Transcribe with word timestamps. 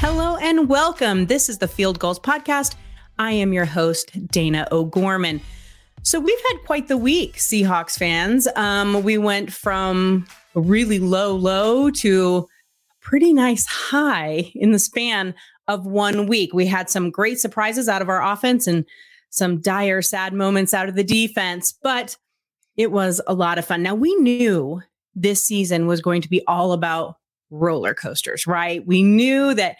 Hello 0.00 0.36
and 0.36 0.68
welcome. 0.68 1.24
This 1.24 1.48
is 1.48 1.56
the 1.56 1.66
Field 1.66 1.98
Goals 1.98 2.20
Podcast. 2.20 2.74
I 3.18 3.32
am 3.32 3.54
your 3.54 3.64
host, 3.64 4.28
Dana 4.28 4.68
O'Gorman. 4.70 5.40
So 6.02 6.20
we've 6.20 6.38
had 6.50 6.58
quite 6.66 6.88
the 6.88 6.98
week, 6.98 7.36
Seahawks 7.36 7.98
fans. 7.98 8.46
Um, 8.56 9.02
we 9.02 9.16
went 9.16 9.50
from 9.50 10.26
a 10.54 10.60
really 10.60 10.98
low 10.98 11.34
low 11.34 11.90
to 11.92 12.46
pretty 13.00 13.32
nice 13.32 13.64
high 13.64 14.52
in 14.54 14.72
the 14.72 14.78
span 14.78 15.34
of 15.66 15.86
one 15.86 16.26
week. 16.26 16.52
We 16.52 16.66
had 16.66 16.90
some 16.90 17.10
great 17.10 17.40
surprises 17.40 17.88
out 17.88 18.02
of 18.02 18.10
our 18.10 18.22
offense 18.22 18.66
and 18.66 18.84
some 19.30 19.62
dire, 19.62 20.02
sad 20.02 20.34
moments 20.34 20.74
out 20.74 20.90
of 20.90 20.94
the 20.94 21.04
defense, 21.04 21.72
but 21.82 22.18
it 22.76 22.92
was 22.92 23.22
a 23.26 23.32
lot 23.32 23.58
of 23.58 23.64
fun. 23.64 23.82
Now, 23.82 23.94
we 23.94 24.14
knew 24.16 24.82
this 25.14 25.42
season 25.42 25.86
was 25.86 26.02
going 26.02 26.20
to 26.20 26.28
be 26.28 26.42
all 26.46 26.72
about 26.72 27.16
roller 27.50 27.94
coasters, 27.94 28.46
right? 28.46 28.86
We 28.86 29.02
knew 29.02 29.54
that 29.54 29.76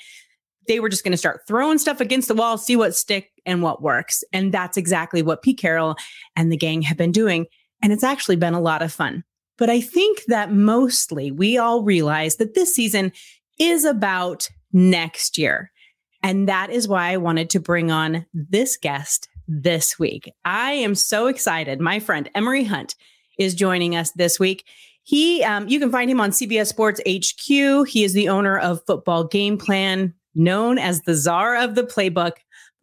they 0.69 0.81
were 0.81 0.89
just 0.89 1.05
going 1.05 1.13
to 1.13 1.19
start 1.19 1.43
throwing 1.47 1.79
stuff 1.79 2.01
against 2.01 2.29
the 2.29 2.35
wall, 2.35 2.59
see 2.59 2.77
what 2.77 2.95
stick 2.95 3.31
and 3.45 3.63
what 3.63 3.83
works. 3.83 4.25
And 4.33 4.53
that's 4.53 4.77
exactly 4.77 5.23
what 5.23 5.43
Pete 5.43 5.59
Carroll 5.59 5.97
and 6.35 6.51
the 6.51 6.57
gang 6.57 6.83
have 6.83 6.97
been 6.97 7.13
doing. 7.13 7.47
And 7.83 7.93
it's 7.93 8.05
actually 8.05 8.37
been 8.37 8.55
a 8.55 8.61
lot 8.61 8.83
of 8.83 8.93
fun. 8.93 9.25
But 9.59 9.71
I 9.71 9.81
think 9.81 10.25
that 10.27 10.53
mostly 10.53 11.31
we 11.31 11.57
all 11.57 11.83
realize 11.83 12.37
that 12.37 12.55
this 12.55 12.75
season 12.75 13.13
is 13.59 13.85
about 13.85 14.49
next 14.73 15.39
year. 15.39 15.71
And 16.23 16.49
that 16.49 16.71
is 16.71 16.89
why 16.89 17.13
I 17.13 17.17
wanted 17.17 17.51
to 17.51 17.61
bring 17.61 17.91
on 17.91 18.27
this 18.35 18.77
guest 18.77 19.29
this 19.47 19.99
week. 19.99 20.33
I 20.45 20.73
am 20.73 20.95
so 20.95 21.29
excited. 21.29 21.81
My 21.81 22.01
friend 22.01 22.29
Emory 22.35 22.65
Hunt 22.65 22.97
is 23.39 23.55
joining 23.55 23.95
us 23.95 24.11
this 24.13 24.41
week. 24.41 24.67
He, 25.07 25.45
um, 25.45 25.69
you 25.69 25.79
can 25.79 25.93
find 25.93 26.11
him 26.11 26.21
on 26.21 26.33
CBS 26.33 26.67
Sports 26.67 27.01
HQ. 27.07 27.87
He 27.87 28.03
is 28.03 28.13
the 28.13 28.29
owner 28.29 28.59
of 28.59 28.85
Football 28.89 29.23
Game 29.23 29.57
Plan, 29.57 30.13
known 30.35 30.79
as 30.79 31.03
the 31.03 31.15
czar 31.15 31.55
of 31.55 31.77
the 31.77 31.85
playbook, 31.85 32.33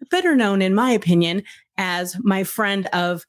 better 0.10 0.34
known, 0.34 0.62
in 0.62 0.74
my 0.74 0.90
opinion, 0.92 1.44
as 1.78 2.16
my 2.22 2.46
friend 2.46 2.88
of. 2.94 3.26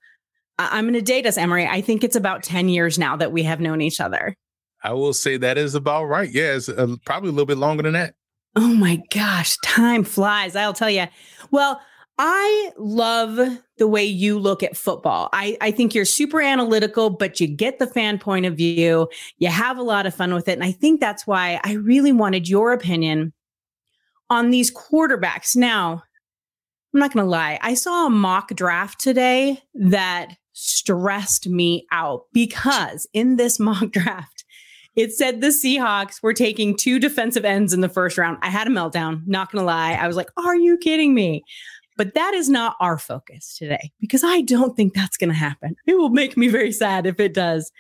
I'm 0.60 0.84
going 0.84 0.94
to 0.94 1.02
date 1.02 1.26
us, 1.26 1.36
Emory. 1.36 1.66
I 1.66 1.80
think 1.80 2.04
it's 2.04 2.14
about 2.14 2.44
10 2.44 2.68
years 2.68 2.96
now 2.96 3.16
that 3.16 3.32
we 3.32 3.42
have 3.42 3.58
known 3.58 3.80
each 3.80 3.98
other. 3.98 4.36
I 4.84 4.92
will 4.92 5.12
say 5.12 5.38
that 5.38 5.58
is 5.58 5.74
about 5.74 6.04
right. 6.04 6.30
Yeah, 6.30 6.54
it's 6.54 6.68
uh, 6.68 6.94
probably 7.04 7.30
a 7.30 7.32
little 7.32 7.46
bit 7.46 7.58
longer 7.58 7.82
than 7.82 7.94
that. 7.94 8.14
Oh 8.54 8.72
my 8.72 9.02
gosh, 9.12 9.56
time 9.64 10.04
flies. 10.04 10.54
I'll 10.54 10.72
tell 10.72 10.88
you. 10.88 11.06
Well, 11.50 11.80
I 12.18 12.70
love 12.78 13.40
the 13.78 13.88
way 13.88 14.04
you 14.04 14.38
look 14.38 14.62
at 14.62 14.76
football. 14.76 15.28
I, 15.32 15.56
I 15.60 15.72
think 15.72 15.94
you're 15.94 16.04
super 16.04 16.40
analytical, 16.40 17.10
but 17.10 17.40
you 17.40 17.48
get 17.48 17.78
the 17.78 17.88
fan 17.88 18.18
point 18.18 18.46
of 18.46 18.56
view. 18.56 19.08
You 19.38 19.48
have 19.48 19.78
a 19.78 19.82
lot 19.82 20.06
of 20.06 20.14
fun 20.14 20.32
with 20.32 20.46
it. 20.46 20.52
And 20.52 20.62
I 20.62 20.70
think 20.70 21.00
that's 21.00 21.26
why 21.26 21.60
I 21.64 21.72
really 21.72 22.12
wanted 22.12 22.48
your 22.48 22.72
opinion 22.72 23.32
on 24.30 24.50
these 24.50 24.72
quarterbacks. 24.72 25.56
Now, 25.56 26.04
I'm 26.92 27.00
not 27.00 27.12
going 27.12 27.24
to 27.24 27.30
lie. 27.30 27.58
I 27.62 27.74
saw 27.74 28.06
a 28.06 28.10
mock 28.10 28.54
draft 28.54 29.00
today 29.00 29.60
that 29.74 30.36
stressed 30.52 31.48
me 31.48 31.84
out 31.90 32.26
because 32.32 33.08
in 33.12 33.36
this 33.36 33.58
mock 33.58 33.90
draft, 33.90 34.44
it 34.94 35.12
said 35.12 35.40
the 35.40 35.48
Seahawks 35.48 36.22
were 36.22 36.32
taking 36.32 36.76
two 36.76 37.00
defensive 37.00 37.44
ends 37.44 37.72
in 37.72 37.80
the 37.80 37.88
first 37.88 38.16
round. 38.16 38.38
I 38.42 38.50
had 38.50 38.68
a 38.68 38.70
meltdown, 38.70 39.26
not 39.26 39.50
going 39.50 39.62
to 39.62 39.66
lie. 39.66 39.94
I 39.94 40.06
was 40.06 40.14
like, 40.14 40.30
are 40.36 40.54
you 40.54 40.78
kidding 40.78 41.14
me? 41.14 41.42
But 41.96 42.14
that 42.14 42.34
is 42.34 42.48
not 42.48 42.76
our 42.80 42.98
focus 42.98 43.56
today 43.56 43.92
because 44.00 44.24
I 44.24 44.40
don't 44.40 44.76
think 44.76 44.94
that's 44.94 45.16
going 45.16 45.30
to 45.30 45.36
happen. 45.36 45.76
It 45.86 45.94
will 45.94 46.10
make 46.10 46.36
me 46.36 46.48
very 46.48 46.72
sad 46.72 47.06
if 47.06 47.20
it 47.20 47.34
does. 47.34 47.70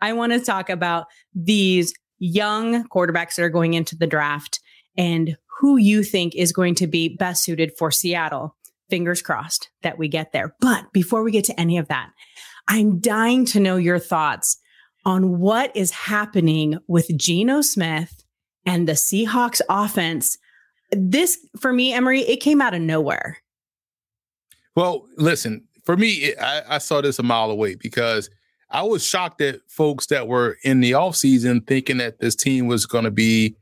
I 0.00 0.12
want 0.12 0.32
to 0.32 0.40
talk 0.40 0.70
about 0.70 1.06
these 1.34 1.92
young 2.18 2.88
quarterbacks 2.88 3.36
that 3.36 3.42
are 3.42 3.50
going 3.50 3.74
into 3.74 3.96
the 3.96 4.06
draft 4.06 4.60
and 4.96 5.36
who 5.58 5.76
you 5.76 6.02
think 6.02 6.34
is 6.34 6.52
going 6.52 6.74
to 6.76 6.86
be 6.86 7.08
best 7.08 7.44
suited 7.44 7.72
for 7.76 7.90
Seattle. 7.90 8.54
Fingers 8.90 9.20
crossed 9.20 9.70
that 9.82 9.98
we 9.98 10.08
get 10.08 10.32
there. 10.32 10.54
But 10.60 10.92
before 10.92 11.22
we 11.22 11.30
get 11.30 11.44
to 11.44 11.60
any 11.60 11.78
of 11.78 11.88
that, 11.88 12.10
I'm 12.68 13.00
dying 13.00 13.44
to 13.46 13.60
know 13.60 13.76
your 13.76 13.98
thoughts 13.98 14.58
on 15.04 15.38
what 15.38 15.74
is 15.76 15.90
happening 15.90 16.78
with 16.86 17.16
Geno 17.16 17.60
Smith 17.60 18.24
and 18.66 18.88
the 18.88 18.92
Seahawks 18.92 19.60
offense. 19.68 20.38
This, 20.90 21.38
for 21.60 21.72
me, 21.72 21.92
Emory, 21.92 22.22
it 22.22 22.38
came 22.38 22.60
out 22.60 22.74
of 22.74 22.80
nowhere. 22.80 23.38
Well, 24.78 25.08
listen, 25.16 25.64
for 25.84 25.96
me, 25.96 26.36
I, 26.36 26.76
I, 26.76 26.78
saw 26.78 27.00
this 27.00 27.18
a 27.18 27.24
mile 27.24 27.50
away 27.50 27.74
because 27.74 28.30
I 28.70 28.84
was 28.84 29.04
shocked 29.04 29.40
at 29.40 29.58
folks 29.66 30.06
that 30.06 30.28
were 30.28 30.56
in 30.62 30.78
the 30.78 30.92
offseason 30.92 31.66
thinking 31.66 31.96
that 31.96 32.20
this 32.20 32.36
team 32.36 32.68
was 32.68 32.86
going 32.86 33.02
to 33.02 33.10
be, 33.10 33.56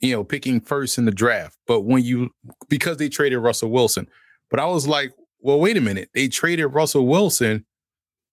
you 0.00 0.10
know, 0.10 0.24
picking 0.24 0.60
first 0.60 0.98
in 0.98 1.04
the 1.04 1.12
draft. 1.12 1.56
But 1.68 1.82
when 1.82 2.02
you, 2.02 2.30
because 2.68 2.96
they 2.96 3.08
traded 3.08 3.38
Russell 3.38 3.70
Wilson, 3.70 4.08
but 4.50 4.58
I 4.58 4.66
was 4.66 4.88
like, 4.88 5.12
well, 5.38 5.60
wait 5.60 5.76
a 5.76 5.80
minute. 5.80 6.10
They 6.14 6.26
traded 6.26 6.74
Russell 6.74 7.06
Wilson, 7.06 7.64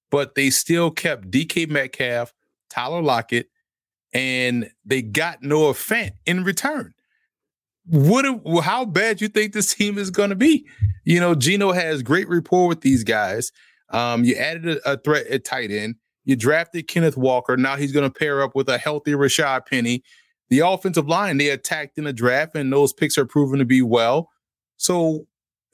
but 0.09 0.33
they 0.33 0.50
still 0.50 0.89
kept 0.89 1.29
DK 1.29 1.69
Metcalf, 1.69 2.33
Tyler 2.72 3.03
Lockett, 3.03 3.47
and 4.12 4.72
they 4.83 5.03
got 5.03 5.44
Noah 5.44 5.73
Fant 5.73 6.13
in 6.25 6.44
return 6.44 6.95
what 7.88 8.25
how 8.64 8.86
bad 8.86 9.22
you 9.22 9.28
think 9.28 9.53
this 9.53 9.74
team 9.75 9.97
is 9.97 10.09
going 10.09 10.30
to 10.30 10.36
be? 10.36 10.68
You 11.03 11.19
know, 11.19 11.36
Geno 11.36 11.72
has 11.72 12.03
great 12.03 12.30
rapport 12.30 12.68
with 12.68 12.81
these 12.81 13.03
guys. 13.03 13.52
Um, 13.90 14.24
you 14.24 14.36
added 14.36 14.68
a, 14.68 14.94
a, 14.94 14.97
threat 14.97 15.28
at 15.28 15.44
tight 15.44 15.72
end. 15.72 15.96
You 16.24 16.36
drafted 16.36 16.88
Kenneth 16.88 17.18
Walker. 17.18 17.58
Now 17.58 17.75
he's 17.75 17.92
going 17.92 18.09
to 18.09 18.19
pair 18.19 18.42
up 18.42 18.56
with 18.56 18.69
a 18.69 18.78
healthy 18.78 19.12
Rashad 19.12 19.66
Penny. 19.66 20.03
The 20.50 20.59
offensive 20.59 21.08
line 21.08 21.38
they 21.38 21.50
attacked 21.50 21.97
in 21.97 22.03
the 22.03 22.14
draft, 22.14 22.56
and 22.56 22.72
those 22.72 22.94
picks 22.94 23.18
are 23.18 23.25
proven 23.25 23.59
to 23.59 23.66
be 23.66 23.81
well. 23.81 24.30
So, 24.78 25.25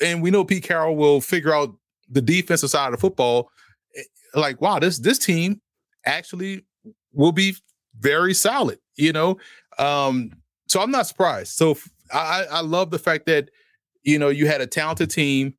and 0.02 0.22
we 0.22 0.32
know 0.32 0.46
Pete 0.46 0.64
Carroll 0.64 0.96
will 0.96 1.22
figure 1.22 1.54
out 1.54 1.76
the 2.10 2.22
defensive 2.22 2.70
side 2.70 2.94
of 2.94 3.00
football. 3.00 3.50
Eh, 3.96 4.04
like, 4.36 4.62
wow, 4.62 4.80
this 4.80 5.00
this 5.00 5.20
team 5.20 5.62
actually 6.06 6.66
will 7.12 7.32
be 7.32 7.56
very 8.00 8.34
solid. 8.34 8.80
You 8.96 9.14
know, 9.14 9.38
um, 9.80 10.32
so 10.68 10.82
I'm 10.82 10.92
not 10.92 11.08
surprised. 11.08 11.54
So 11.54 11.78
I, 12.12 12.46
I 12.50 12.62
love 12.62 12.92
the 12.92 13.00
fact 13.00 13.26
that 13.28 13.50
you 14.04 14.20
know 14.20 14.30
you 14.30 14.48
had 14.48 14.62
a 14.62 14.68
talented 14.68 15.10
team 15.10 15.56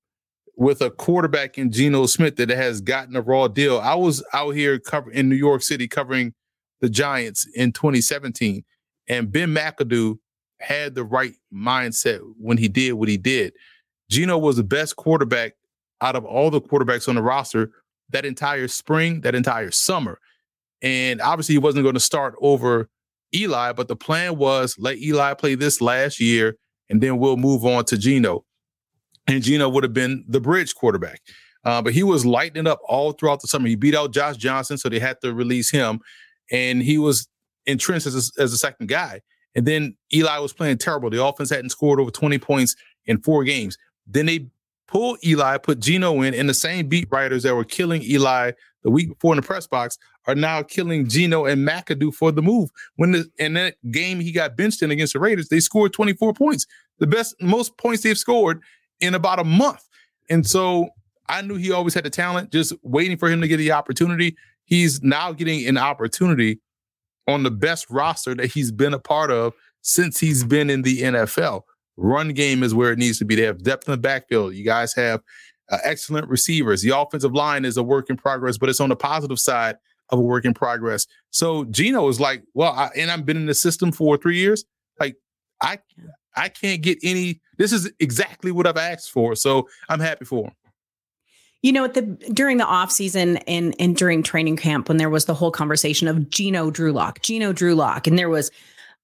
with 0.57 0.81
a 0.81 0.91
quarterback 0.91 1.57
in 1.57 1.71
Geno 1.71 2.07
Smith 2.07 2.37
that 2.37 2.49
has 2.51 2.81
gotten 2.81 3.15
a 3.15 3.21
raw 3.21 3.47
deal. 3.47 3.79
I 3.79 3.95
was 3.95 4.25
out 4.33 4.51
here 4.51 4.79
covering 4.79 5.17
in 5.17 5.29
New 5.29 5.37
York 5.37 5.63
City 5.63 5.87
covering 5.87 6.35
the 6.81 6.89
Giants 6.89 7.47
in 7.55 7.73
2017, 7.73 8.65
and 9.09 9.31
Ben 9.33 9.51
McAdoo 9.51 10.19
had 10.61 10.95
the 10.95 11.05
right 11.05 11.35
mindset 11.53 12.21
when 12.39 12.59
he 12.59 12.69
did 12.69 12.95
what 12.95 13.09
he 13.09 13.17
did. 13.17 13.53
Geno 14.11 14.39
was 14.39 14.57
the 14.57 14.65
best 14.65 14.97
quarterback 14.97 15.55
out 16.01 16.17
of 16.17 16.25
all 16.25 16.51
the 16.51 16.61
quarterbacks 16.61 17.09
on 17.09 17.15
the 17.15 17.23
roster 17.23 17.71
that 18.11 18.25
entire 18.25 18.69
spring, 18.69 19.21
that 19.21 19.35
entire 19.35 19.71
summer. 19.71 20.19
And 20.83 21.21
obviously, 21.21 21.55
he 21.55 21.59
wasn't 21.59 21.85
going 21.85 21.95
to 21.95 22.01
start 22.01 22.35
over 22.41 22.89
Eli, 23.35 23.73
but 23.73 23.89
the 23.89 23.97
plan 23.97 24.37
was 24.37 24.77
let 24.79 24.99
Eli 24.99 25.35
play 25.35 25.55
this 25.55 25.81
last 25.81 26.21
year 26.21 26.57
and 26.89 27.01
then 27.01 27.19
we'll 27.19 27.37
move 27.37 27.65
on 27.65 27.85
to 27.87 27.99
Geno. 27.99 28.45
And 29.27 29.43
Geno 29.43 29.69
would 29.69 29.85
have 29.85 29.93
been 29.93 30.25
the 30.27 30.41
bridge 30.41 30.75
quarterback. 30.75 31.21
Uh, 31.65 31.83
but 31.83 31.93
he 31.93 32.03
was 32.03 32.25
lighting 32.25 32.67
up 32.67 32.81
all 32.89 33.13
throughout 33.13 33.41
the 33.41 33.49
summer. 33.49 33.69
He 33.69 33.77
beat 33.77 33.95
out 33.95 34.13
Josh 34.13 34.37
Johnson, 34.37 34.79
so 34.79 34.89
they 34.89 34.99
had 34.99 35.21
to 35.21 35.35
release 35.35 35.71
him. 35.71 36.01
And 36.51 36.83
he 36.83 36.97
was 36.97 37.29
entrenched 37.67 38.07
as 38.07 38.33
a, 38.39 38.43
as 38.43 38.53
a 38.53 38.59
second 38.59 38.89
guy. 38.89 39.21
And 39.55 39.67
then 39.67 39.97
Eli 40.15 40.39
was 40.39 40.53
playing 40.53 40.79
terrible. 40.79 41.11
The 41.11 41.23
offense 41.23 41.51
hadn't 41.51 41.71
scored 41.71 42.01
over 42.01 42.11
20 42.11 42.39
points 42.39 42.75
in 43.07 43.21
four 43.21 43.45
games. 43.45 43.77
Then 44.07 44.27
they 44.27 44.49
pulled 44.87 45.19
Eli, 45.25 45.59
put 45.59 45.81
Geno 45.81 46.23
in, 46.23 46.33
and 46.33 46.49
the 46.49 46.55
same 46.55 46.89
beat 46.89 47.09
writers 47.11 47.43
that 47.43 47.55
were 47.55 47.65
killing 47.65 48.03
Eli 48.03 48.53
the 48.83 48.91
week 48.91 49.09
before 49.09 49.35
in 49.35 49.41
the 49.41 49.47
press 49.47 49.67
box 49.67 49.99
are 50.27 50.35
now 50.35 50.63
killing 50.63 51.09
Geno 51.09 51.45
and 51.47 51.67
McAdoo 51.67 52.15
for 52.15 52.31
the 52.33 52.43
move. 52.43 52.71
When 52.97 53.13
the 53.13 53.31
in 53.39 53.55
that 53.55 53.77
game 53.91 54.21
he 54.21 54.33
got 54.33 54.57
benched 54.57 54.83
in 54.83 54.91
against 54.91 55.13
the 55.13 55.21
Raiders, 55.21 55.49
they 55.49 55.61
scored 55.61 55.93
24 55.93 56.35
points, 56.35 56.67
the 56.99 57.07
best 57.07 57.35
most 57.41 57.77
points 57.79 58.03
they've 58.03 58.19
scored 58.19 58.61
in 59.01 59.15
about 59.15 59.39
a 59.39 59.45
month. 59.45 59.85
And 60.31 60.47
so 60.47 60.89
I 61.29 61.43
knew 61.43 61.57
he 61.57 61.73
always 61.73 61.95
had 61.95 62.05
the 62.05 62.11
talent, 62.11 62.53
just 62.53 62.73
waiting 62.83 63.17
for 63.17 63.29
him 63.29 63.41
to 63.41 63.49
get 63.49 63.59
the 63.59 63.73
opportunity. 63.73 64.37
He's 64.65 65.03
now 65.03 65.33
getting 65.33 65.67
an 65.67 65.79
opportunity 65.79 66.61
on 67.27 67.43
the 67.43 67.51
best 67.51 67.89
roster 67.91 68.35
that 68.35 68.53
he's 68.53 68.71
been 68.71 68.95
a 68.95 68.99
part 68.99 69.31
of 69.31 69.55
since 69.83 70.19
he's 70.19 70.45
been 70.45 70.71
in 70.71 70.83
the 70.83 71.03
NFL. 71.03 71.63
Run 71.97 72.29
game 72.29 72.63
is 72.63 72.75
where 72.75 72.93
it 72.93 72.99
needs 72.99 73.19
to 73.19 73.25
be. 73.25 73.35
They 73.35 73.43
have 73.43 73.63
depth 73.63 73.89
in 73.89 73.93
the 73.93 73.99
backfield. 73.99 74.55
You 74.55 74.65
guys 74.65 74.95
have 74.95 75.21
uh, 75.71 75.79
excellent 75.85 76.29
receivers. 76.29 76.83
The 76.83 76.97
offensive 76.97 77.35
line 77.35 77.65
is 77.65 77.77
a 77.77 77.83
work 77.83 78.11
in 78.11 78.17
progress, 78.17 78.59
but 78.59 78.69
it's 78.69 78.81
on 78.81 78.89
the 78.89 78.97
positive 78.97 79.39
side 79.39 79.77
of 80.11 80.19
a 80.19 80.23
work 80.23 80.45
in 80.45 80.55
progress. 80.55 81.07
So 81.31 81.65
Geno 81.65 82.09
is 82.09 82.21
like, 82.21 82.43
well, 82.55 82.73
I, 82.73 82.91
and 82.97 83.11
I've 83.11 83.27
been 83.27 83.37
in 83.37 83.47
the 83.47 83.55
system 83.55 83.93
for 83.93 84.17
three 84.17 84.39
years. 84.39 84.65
Like, 84.99 85.17
I 85.61 85.79
I 86.37 86.49
can't 86.49 86.83
get 86.83 86.99
any. 87.03 87.41
This 87.57 87.73
is 87.73 87.91
exactly 87.99 88.53
what 88.53 88.67
I've 88.67 88.77
asked 88.77 89.11
for. 89.11 89.35
So 89.35 89.69
I'm 89.89 90.01
happy 90.01 90.25
for 90.25 90.47
him. 90.47 90.53
You 91.63 91.73
know, 91.73 91.85
at 91.85 91.95
the 91.95 92.03
during 92.33 92.59
the 92.59 92.65
off 92.65 92.93
season 92.93 93.39
and 93.39 93.75
and 93.81 93.97
during 93.97 94.23
training 94.23 94.57
camp, 94.57 94.89
when 94.89 94.97
there 94.97 95.11
was 95.11 95.25
the 95.25 95.35
whole 95.35 95.51
conversation 95.51 96.07
of 96.07 96.31
Geno 96.31 96.71
Drew 96.71 96.93
Lock, 96.93 97.21
Geno 97.23 97.53
Drew 97.53 97.75
Lock, 97.75 98.07
and 98.07 98.17
there 98.17 98.29
was 98.29 98.51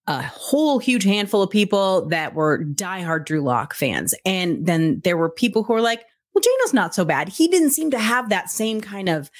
a 0.07 0.23
whole 0.23 0.79
huge 0.79 1.03
handful 1.03 1.43
of 1.43 1.51
people 1.51 2.07
that 2.09 2.35
were 2.35 2.63
diehard 2.65 3.25
Drew 3.25 3.41
Lock 3.41 3.75
fans. 3.75 4.15
And 4.25 4.67
then 4.67 5.01
there 5.03 5.17
were 5.17 5.31
people 5.31 5.63
who 5.65 5.73
were 5.73 5.81
like, 5.81 6.05
well, 6.35 6.43
Geno's 6.43 6.75
not 6.75 6.95
so 6.95 7.05
bad. 7.05 7.29
He 7.29 7.49
didn't 7.49 7.71
seem 7.71 7.91
to 7.93 7.99
have 7.99 8.29
that 8.29 8.51
same 8.51 8.81
kind 8.81 9.09
of 9.09 9.31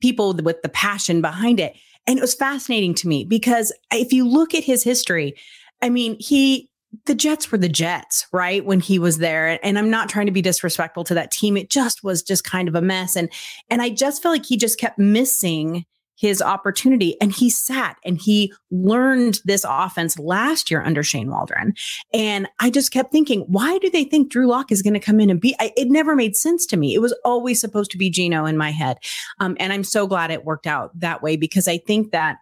people 0.00 0.34
with 0.34 0.62
the 0.62 0.68
passion 0.68 1.20
behind 1.20 1.60
it. 1.60 1.76
And 2.06 2.18
it 2.18 2.22
was 2.22 2.34
fascinating 2.34 2.94
to 2.96 3.08
me 3.08 3.24
because 3.24 3.72
if 3.90 4.12
you 4.12 4.28
look 4.28 4.54
at 4.54 4.64
his 4.64 4.84
history, 4.84 5.34
I 5.82 5.88
mean, 5.88 6.16
he 6.20 6.70
the 7.06 7.14
Jets 7.14 7.50
were 7.50 7.58
the 7.58 7.68
Jets, 7.68 8.26
right? 8.32 8.64
When 8.64 8.78
he 8.78 9.00
was 9.00 9.18
there. 9.18 9.58
And 9.64 9.78
I'm 9.78 9.90
not 9.90 10.08
trying 10.08 10.26
to 10.26 10.32
be 10.32 10.42
disrespectful 10.42 11.02
to 11.04 11.14
that 11.14 11.32
team. 11.32 11.56
It 11.56 11.68
just 11.68 12.04
was 12.04 12.22
just 12.22 12.44
kind 12.44 12.68
of 12.68 12.76
a 12.76 12.82
mess. 12.82 13.16
And 13.16 13.30
and 13.68 13.82
I 13.82 13.90
just 13.90 14.22
felt 14.22 14.34
like 14.34 14.46
he 14.46 14.56
just 14.56 14.78
kept 14.78 14.98
missing 14.98 15.84
his 16.16 16.40
opportunity 16.40 17.20
and 17.20 17.32
he 17.32 17.50
sat 17.50 17.96
and 18.04 18.20
he 18.20 18.52
learned 18.70 19.40
this 19.44 19.64
offense 19.68 20.18
last 20.18 20.70
year 20.70 20.82
under 20.82 21.02
Shane 21.02 21.30
Waldron. 21.30 21.74
And 22.12 22.48
I 22.60 22.70
just 22.70 22.92
kept 22.92 23.12
thinking, 23.12 23.40
why 23.42 23.78
do 23.78 23.90
they 23.90 24.04
think 24.04 24.30
Drew 24.30 24.46
Lock 24.46 24.70
is 24.70 24.82
going 24.82 24.94
to 24.94 25.00
come 25.00 25.20
in 25.20 25.30
and 25.30 25.40
be? 25.40 25.56
I, 25.60 25.72
it 25.76 25.88
never 25.88 26.14
made 26.14 26.36
sense 26.36 26.66
to 26.66 26.76
me. 26.76 26.94
It 26.94 27.00
was 27.00 27.14
always 27.24 27.60
supposed 27.60 27.90
to 27.92 27.98
be 27.98 28.10
Geno 28.10 28.46
in 28.46 28.56
my 28.56 28.70
head. 28.70 28.98
Um, 29.40 29.56
and 29.58 29.72
I'm 29.72 29.84
so 29.84 30.06
glad 30.06 30.30
it 30.30 30.44
worked 30.44 30.66
out 30.66 30.98
that 31.00 31.22
way 31.22 31.36
because 31.36 31.66
I 31.66 31.78
think 31.78 32.12
that 32.12 32.38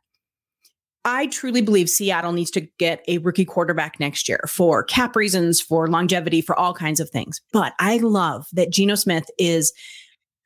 I 1.05 1.27
truly 1.27 1.63
believe 1.63 1.91
Seattle 1.91 2.33
needs 2.33 2.51
to 2.53 2.61
get 2.79 3.03
a 3.09 3.19
rookie 3.19 3.45
quarterback 3.45 3.99
next 3.99 4.29
year 4.29 4.41
for 4.49 4.85
cap 4.85 5.17
reasons, 5.17 5.61
for 5.61 5.89
longevity, 5.89 6.41
for 6.41 6.57
all 6.57 6.75
kinds 6.75 7.01
of 7.01 7.11
things. 7.11 7.41
But 7.53 7.73
I 7.81 7.97
love 7.97 8.47
that 8.53 8.71
Geno 8.71 8.95
Smith 8.95 9.25
is 9.37 9.73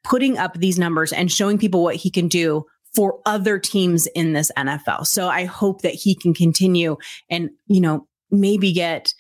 putting 0.03 0.39
up 0.39 0.55
these 0.55 0.79
numbers 0.79 1.13
and 1.13 1.31
showing 1.31 1.59
people 1.59 1.83
what 1.83 1.97
he 1.97 2.11
can 2.11 2.29
do 2.29 2.65
for 2.97 3.21
other 3.27 3.59
teams 3.59 4.07
in 4.09 4.33
this 4.33 4.51
NFL. 4.57 5.07
So 5.07 5.29
I 5.29 5.45
hope 5.45 5.83
that 5.83 5.95
he 5.95 6.15
can 6.15 6.35
continue 6.35 6.97
and, 7.31 7.51
you 7.67 7.81
know, 7.81 8.09
maybe 8.31 8.73
get 8.73 9.15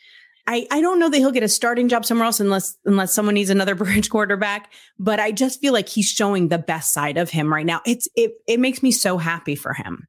I, 0.49 0.65
I 0.71 0.81
don't 0.81 1.01
know 1.01 1.11
that 1.11 1.17
he'll 1.17 1.33
get 1.33 1.43
a 1.43 1.49
starting 1.49 1.89
job 1.89 2.07
somewhere 2.07 2.27
else 2.27 2.39
unless 2.39 2.77
unless 2.85 3.13
someone 3.13 3.35
needs 3.35 3.51
another 3.51 3.75
bridge 3.77 4.11
quarterback. 4.11 4.73
But 4.99 5.21
I 5.21 5.33
just 5.33 5.61
feel 5.61 5.73
like 5.73 5.89
he's 5.89 6.09
showing 6.09 6.49
the 6.49 6.59
best 6.59 6.93
side 6.93 7.19
of 7.19 7.31
him 7.31 7.53
right 7.53 7.67
now. 7.67 7.81
It's 7.85 8.09
it 8.15 8.33
it 8.47 8.61
makes 8.61 8.83
me 8.83 8.93
so 8.93 9.19
happy 9.19 9.57
for 9.57 9.73
him. 9.73 10.07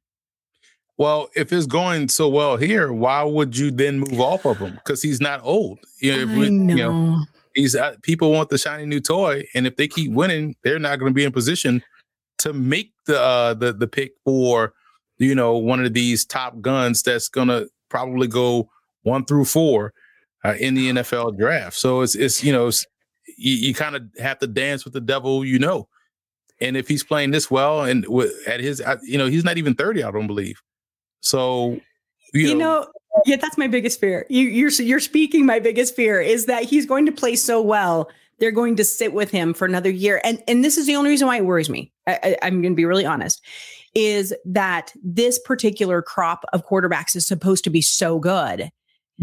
Well, 0.96 1.28
if 1.36 1.52
it's 1.52 1.66
going 1.66 2.08
so 2.08 2.28
well 2.28 2.56
here, 2.56 2.92
why 2.92 3.22
would 3.22 3.56
you 3.56 3.70
then 3.70 4.00
move 4.00 4.20
off 4.20 4.44
of 4.44 4.58
him? 4.58 4.74
Because 4.74 5.02
he's 5.02 5.20
not 5.20 5.40
old. 5.44 5.78
You 6.00 6.26
know, 6.26 6.42
I 6.42 6.48
know. 6.48 6.74
You 6.74 6.76
know 6.76 7.24
he's 7.54 7.74
uh, 7.74 7.96
people 8.02 8.32
want 8.32 8.48
the 8.48 8.58
shiny 8.58 8.86
new 8.86 9.00
toy, 9.00 9.44
and 9.54 9.66
if 9.66 9.76
they 9.76 9.88
keep 9.88 10.12
winning, 10.12 10.56
they're 10.62 10.78
not 10.78 10.98
going 10.98 11.10
to 11.10 11.14
be 11.14 11.24
in 11.24 11.32
position 11.32 11.82
to 12.38 12.52
make 12.52 12.92
the 13.08 13.20
uh, 13.20 13.54
the 13.54 13.72
the 13.72 13.88
pick 13.88 14.12
for 14.24 14.72
you 15.18 15.34
know 15.34 15.56
one 15.56 15.84
of 15.84 15.92
these 15.92 16.24
top 16.24 16.60
guns 16.60 17.02
that's 17.02 17.28
gonna 17.28 17.66
probably 17.88 18.28
go 18.28 18.70
one 19.02 19.24
through 19.24 19.46
four 19.46 19.92
uh, 20.44 20.54
in 20.60 20.74
the 20.74 20.90
NFL 20.90 21.36
draft. 21.36 21.76
So 21.76 22.02
it's 22.02 22.14
it's 22.14 22.44
you 22.44 22.52
know 22.52 22.68
it's, 22.68 22.86
you, 23.36 23.54
you 23.54 23.74
kind 23.74 23.96
of 23.96 24.04
have 24.18 24.38
to 24.38 24.46
dance 24.46 24.84
with 24.84 24.94
the 24.94 25.00
devil, 25.00 25.44
you 25.44 25.58
know. 25.58 25.88
And 26.60 26.76
if 26.76 26.88
he's 26.88 27.04
playing 27.04 27.30
this 27.30 27.50
well, 27.50 27.82
and 27.84 28.02
w- 28.04 28.32
at 28.46 28.60
his, 28.60 28.82
you 29.02 29.16
know, 29.16 29.26
he's 29.26 29.44
not 29.44 29.58
even 29.58 29.74
thirty, 29.74 30.02
I 30.02 30.10
don't 30.10 30.26
believe. 30.26 30.60
So 31.20 31.80
you, 32.34 32.48
you 32.48 32.54
know, 32.54 32.80
know 32.80 32.86
yeah, 33.26 33.36
that's 33.36 33.58
my 33.58 33.66
biggest 33.66 34.00
fear. 34.00 34.26
You, 34.28 34.42
you're 34.48 34.70
you're 34.70 35.00
speaking 35.00 35.46
my 35.46 35.58
biggest 35.58 35.94
fear 35.96 36.20
is 36.20 36.46
that 36.46 36.64
he's 36.64 36.86
going 36.86 37.06
to 37.06 37.12
play 37.12 37.36
so 37.36 37.60
well 37.60 38.08
they're 38.38 38.52
going 38.52 38.76
to 38.76 38.84
sit 38.84 39.12
with 39.12 39.30
him 39.30 39.54
for 39.54 39.64
another 39.66 39.90
year. 39.90 40.20
And 40.24 40.42
and 40.46 40.64
this 40.64 40.78
is 40.78 40.86
the 40.86 40.96
only 40.96 41.10
reason 41.10 41.26
why 41.26 41.36
it 41.36 41.44
worries 41.46 41.70
me. 41.70 41.92
I, 42.06 42.18
I, 42.22 42.36
I'm 42.42 42.62
going 42.62 42.72
to 42.72 42.76
be 42.76 42.84
really 42.84 43.06
honest, 43.06 43.44
is 43.94 44.34
that 44.44 44.92
this 45.02 45.38
particular 45.38 46.02
crop 46.02 46.44
of 46.52 46.66
quarterbacks 46.66 47.16
is 47.16 47.26
supposed 47.26 47.64
to 47.64 47.70
be 47.70 47.82
so 47.82 48.18
good. 48.18 48.70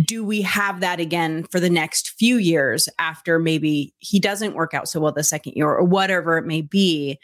Do 0.06 0.26
we 0.26 0.42
have 0.42 0.82
that 0.82 1.00
again 1.00 1.46
for 1.46 1.60
the 1.60 1.70
next 1.70 2.10
few 2.20 2.36
years 2.36 2.90
after 3.00 3.40
maybe 3.40 3.94
he 4.00 4.20
doesn't 4.20 4.54
work 4.54 4.74
out 4.74 4.90
so 4.90 5.00
well 5.00 5.14
the 5.14 5.24
second 5.24 5.54
year 5.56 5.70
or 5.70 5.84
whatever 5.84 6.38
it 6.38 6.46
may 6.46 6.62
be? 6.62 7.18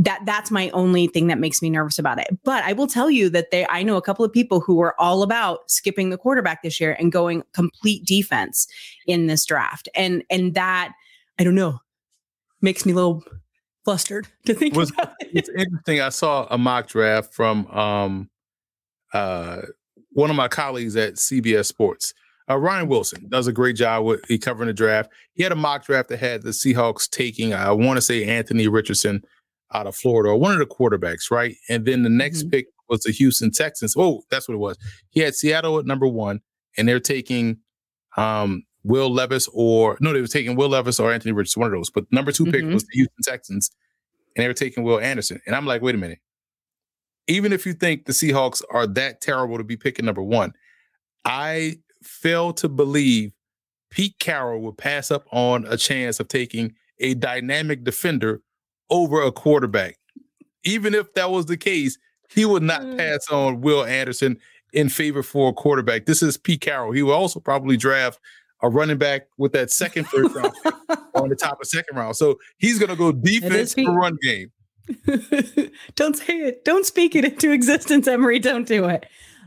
that 0.00 0.22
that's 0.24 0.50
my 0.50 0.70
only 0.70 1.06
thing 1.06 1.26
that 1.26 1.38
makes 1.38 1.60
me 1.60 1.68
nervous 1.68 1.98
about 1.98 2.18
it. 2.18 2.28
But 2.42 2.64
I 2.64 2.72
will 2.72 2.86
tell 2.86 3.10
you 3.10 3.28
that 3.30 3.50
they 3.50 3.66
I 3.66 3.82
know 3.82 3.96
a 3.96 4.02
couple 4.02 4.24
of 4.24 4.32
people 4.32 4.60
who 4.60 4.80
are 4.80 4.98
all 4.98 5.22
about 5.22 5.70
skipping 5.70 6.08
the 6.08 6.16
quarterback 6.16 6.62
this 6.62 6.80
year 6.80 6.96
and 6.98 7.12
going 7.12 7.42
complete 7.52 8.06
defense 8.06 8.66
in 9.06 9.26
this 9.26 9.44
draft. 9.44 9.88
And 9.94 10.24
and 10.30 10.54
that 10.54 10.94
I 11.40 11.42
don't 11.42 11.54
know, 11.54 11.80
makes 12.60 12.84
me 12.84 12.92
a 12.92 12.94
little 12.94 13.24
flustered 13.82 14.28
to 14.44 14.52
think 14.52 14.76
was, 14.76 14.90
about 14.90 15.14
it. 15.20 15.30
It's 15.32 15.48
interesting. 15.48 16.02
I 16.02 16.10
saw 16.10 16.46
a 16.50 16.58
mock 16.58 16.88
draft 16.88 17.32
from 17.32 17.66
um, 17.68 18.30
uh, 19.14 19.62
one 20.12 20.28
of 20.28 20.36
my 20.36 20.48
colleagues 20.48 20.96
at 20.96 21.14
CBS 21.14 21.64
Sports. 21.64 22.12
Uh, 22.50 22.58
Ryan 22.58 22.88
Wilson 22.88 23.26
does 23.30 23.46
a 23.46 23.52
great 23.52 23.76
job 23.76 24.04
with 24.04 24.22
he 24.28 24.36
covering 24.36 24.66
the 24.66 24.74
draft. 24.74 25.10
He 25.32 25.42
had 25.42 25.50
a 25.50 25.56
mock 25.56 25.86
draft 25.86 26.10
that 26.10 26.18
had 26.18 26.42
the 26.42 26.50
Seahawks 26.50 27.08
taking, 27.08 27.54
I 27.54 27.70
want 27.72 27.96
to 27.96 28.02
say 28.02 28.26
Anthony 28.26 28.68
Richardson 28.68 29.22
out 29.72 29.86
of 29.86 29.96
Florida, 29.96 30.28
or 30.28 30.36
one 30.36 30.52
of 30.52 30.58
the 30.58 30.66
quarterbacks, 30.66 31.30
right? 31.30 31.56
And 31.70 31.86
then 31.86 32.02
the 32.02 32.10
next 32.10 32.40
mm-hmm. 32.40 32.50
pick 32.50 32.66
was 32.90 33.00
the 33.04 33.12
Houston 33.12 33.50
Texans. 33.50 33.94
Oh, 33.96 34.24
that's 34.30 34.46
what 34.46 34.56
it 34.56 34.58
was. 34.58 34.76
He 35.08 35.20
had 35.20 35.34
Seattle 35.34 35.78
at 35.78 35.86
number 35.86 36.06
one, 36.06 36.40
and 36.76 36.86
they're 36.86 37.00
taking 37.00 37.60
um, 38.18 38.64
Will 38.84 39.12
Levis 39.12 39.48
or 39.52 39.96
no, 40.00 40.12
they 40.12 40.20
were 40.20 40.26
taking 40.26 40.56
Will 40.56 40.70
Levis 40.70 40.98
or 40.98 41.12
Anthony 41.12 41.32
Richardson, 41.32 41.60
one 41.60 41.72
of 41.72 41.78
those. 41.78 41.90
But 41.90 42.04
number 42.10 42.32
2 42.32 42.44
mm-hmm. 42.44 42.52
pick 42.52 42.64
was 42.64 42.84
the 42.84 42.94
Houston 42.94 43.22
Texans, 43.22 43.70
and 44.36 44.42
they 44.42 44.48
were 44.48 44.54
taking 44.54 44.84
Will 44.84 45.00
Anderson. 45.00 45.40
And 45.46 45.54
I'm 45.54 45.66
like, 45.66 45.82
wait 45.82 45.94
a 45.94 45.98
minute. 45.98 46.18
Even 47.26 47.52
if 47.52 47.66
you 47.66 47.74
think 47.74 48.06
the 48.06 48.12
Seahawks 48.12 48.62
are 48.70 48.86
that 48.86 49.20
terrible 49.20 49.58
to 49.58 49.64
be 49.64 49.76
picking 49.76 50.04
number 50.04 50.22
one, 50.22 50.52
I 51.24 51.78
fail 52.02 52.52
to 52.54 52.68
believe 52.68 53.32
Pete 53.90 54.18
Carroll 54.18 54.60
would 54.62 54.78
pass 54.78 55.10
up 55.10 55.26
on 55.32 55.66
a 55.68 55.76
chance 55.76 56.18
of 56.18 56.28
taking 56.28 56.74
a 56.98 57.14
dynamic 57.14 57.84
defender 57.84 58.40
over 58.88 59.22
a 59.22 59.32
quarterback. 59.32 59.98
Even 60.64 60.94
if 60.94 61.12
that 61.14 61.30
was 61.30 61.46
the 61.46 61.56
case, 61.56 61.98
he 62.30 62.44
would 62.44 62.62
not 62.62 62.82
mm. 62.82 62.96
pass 62.96 63.28
on 63.30 63.60
Will 63.60 63.84
Anderson 63.84 64.38
in 64.72 64.88
favor 64.88 65.22
for 65.22 65.50
a 65.50 65.52
quarterback. 65.52 66.06
This 66.06 66.22
is 66.22 66.36
Pete 66.36 66.60
Carroll. 66.60 66.92
He 66.92 67.02
will 67.02 67.14
also 67.14 67.40
probably 67.40 67.76
draft 67.76 68.20
a 68.62 68.68
running 68.68 68.98
back 68.98 69.26
with 69.38 69.52
that 69.52 69.70
second 69.70 70.06
first 70.08 70.34
round 70.34 70.52
on 71.14 71.28
the 71.28 71.36
top 71.36 71.60
of 71.60 71.66
second 71.66 71.96
round. 71.96 72.16
So 72.16 72.38
he's 72.58 72.78
going 72.78 72.90
to 72.90 72.96
go 72.96 73.12
defense 73.12 73.74
for 73.74 73.92
run 73.92 74.16
game. 74.22 74.50
Don't 75.94 76.16
say 76.16 76.38
it. 76.38 76.64
Don't 76.64 76.84
speak 76.84 77.14
it 77.14 77.24
into 77.24 77.52
existence, 77.52 78.08
Emory. 78.08 78.38
Don't 78.38 78.66
do 78.66 78.86
it. 78.86 79.06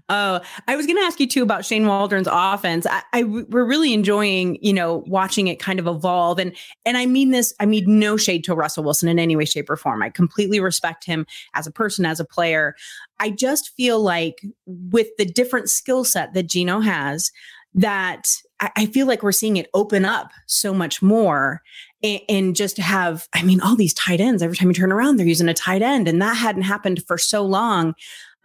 Uh, 0.10 0.42
I 0.68 0.75
was 0.75 0.86
going 0.86 0.98
to 0.98 1.04
ask 1.04 1.19
you 1.19 1.27
too 1.27 1.44
about 1.44 1.65
Shane 1.65 1.88
Waldron's 1.88 2.27
offense. 2.30 2.86
I, 2.86 3.01
I 3.13 3.24
we're 3.24 3.65
really 3.65 3.93
enjoying, 3.93 4.58
you 4.62 4.74
know, 4.74 5.03
watching 5.08 5.48
it 5.48 5.60
kind 5.60 5.79
of 5.79 5.88
evolve, 5.88 6.39
and 6.39 6.53
and 6.86 6.98
I 6.98 7.05
mean 7.05 7.32
this. 7.32 7.53
I 7.60 7.65
mean 7.65 7.86
no 8.00 8.17
shade 8.17 8.43
to 8.46 8.53
Russell 8.53 8.84
Wilson 8.84 9.08
in 9.08 9.17
any 9.17 9.36
way, 9.38 9.46
shape, 9.46 9.70
or 9.70 9.77
form. 9.77 10.03
I 10.03 10.10
completely 10.10 10.60
respect 10.60 11.05
him 11.05 11.25
as 11.53 11.67
a 11.67 11.72
person, 11.72 12.05
as 12.05 12.20
a 12.20 12.25
player. 12.25 12.75
I 13.20 13.29
just 13.29 13.74
feel 13.75 14.01
like 14.01 14.41
with 14.65 15.08
the 15.17 15.25
different 15.25 15.70
skill 15.70 16.03
set 16.03 16.34
that 16.34 16.48
Geno 16.48 16.82
has, 16.82 17.32
that 17.74 18.27
I 18.75 18.86
feel 18.88 19.08
like 19.08 19.24
we're 19.24 19.32
seeing 19.32 19.58
it 19.58 19.70
open 19.74 20.05
up 20.05 20.32
so 20.48 20.74
much 20.74 21.01
more 21.01 21.62
and, 22.03 22.22
and 22.29 22.55
just 22.55 22.77
have, 22.77 23.27
I 23.34 23.43
mean, 23.43 23.62
all 23.62 23.75
these 23.75 23.93
tight 23.93 24.20
ends, 24.20 24.43
every 24.43 24.55
time 24.55 24.67
you 24.70 24.74
turn 24.74 24.91
around, 24.91 25.17
they're 25.17 25.27
using 25.27 25.50
a 25.50 25.53
tight 25.53 25.82
end. 25.82 26.08
And 26.08 26.22
that 26.22 26.36
hadn't 26.36 26.63
happened 26.63 27.03
for 27.08 27.17
so 27.17 27.43
long. 27.43 27.96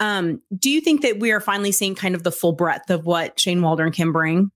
Um, 0.01 0.41
do 0.57 0.71
you 0.71 0.81
think 0.81 1.03
that 1.03 1.19
we 1.19 1.33
are 1.33 1.41
finally 1.41 1.73
seeing 1.73 1.95
kind 1.95 2.15
of 2.15 2.23
the 2.23 2.33
full 2.33 2.53
breadth 2.53 2.91
of 2.91 3.05
what 3.05 3.39
Shane 3.39 3.61
Waldron 3.61 3.93
can 3.93 4.13
bring? 4.13 4.51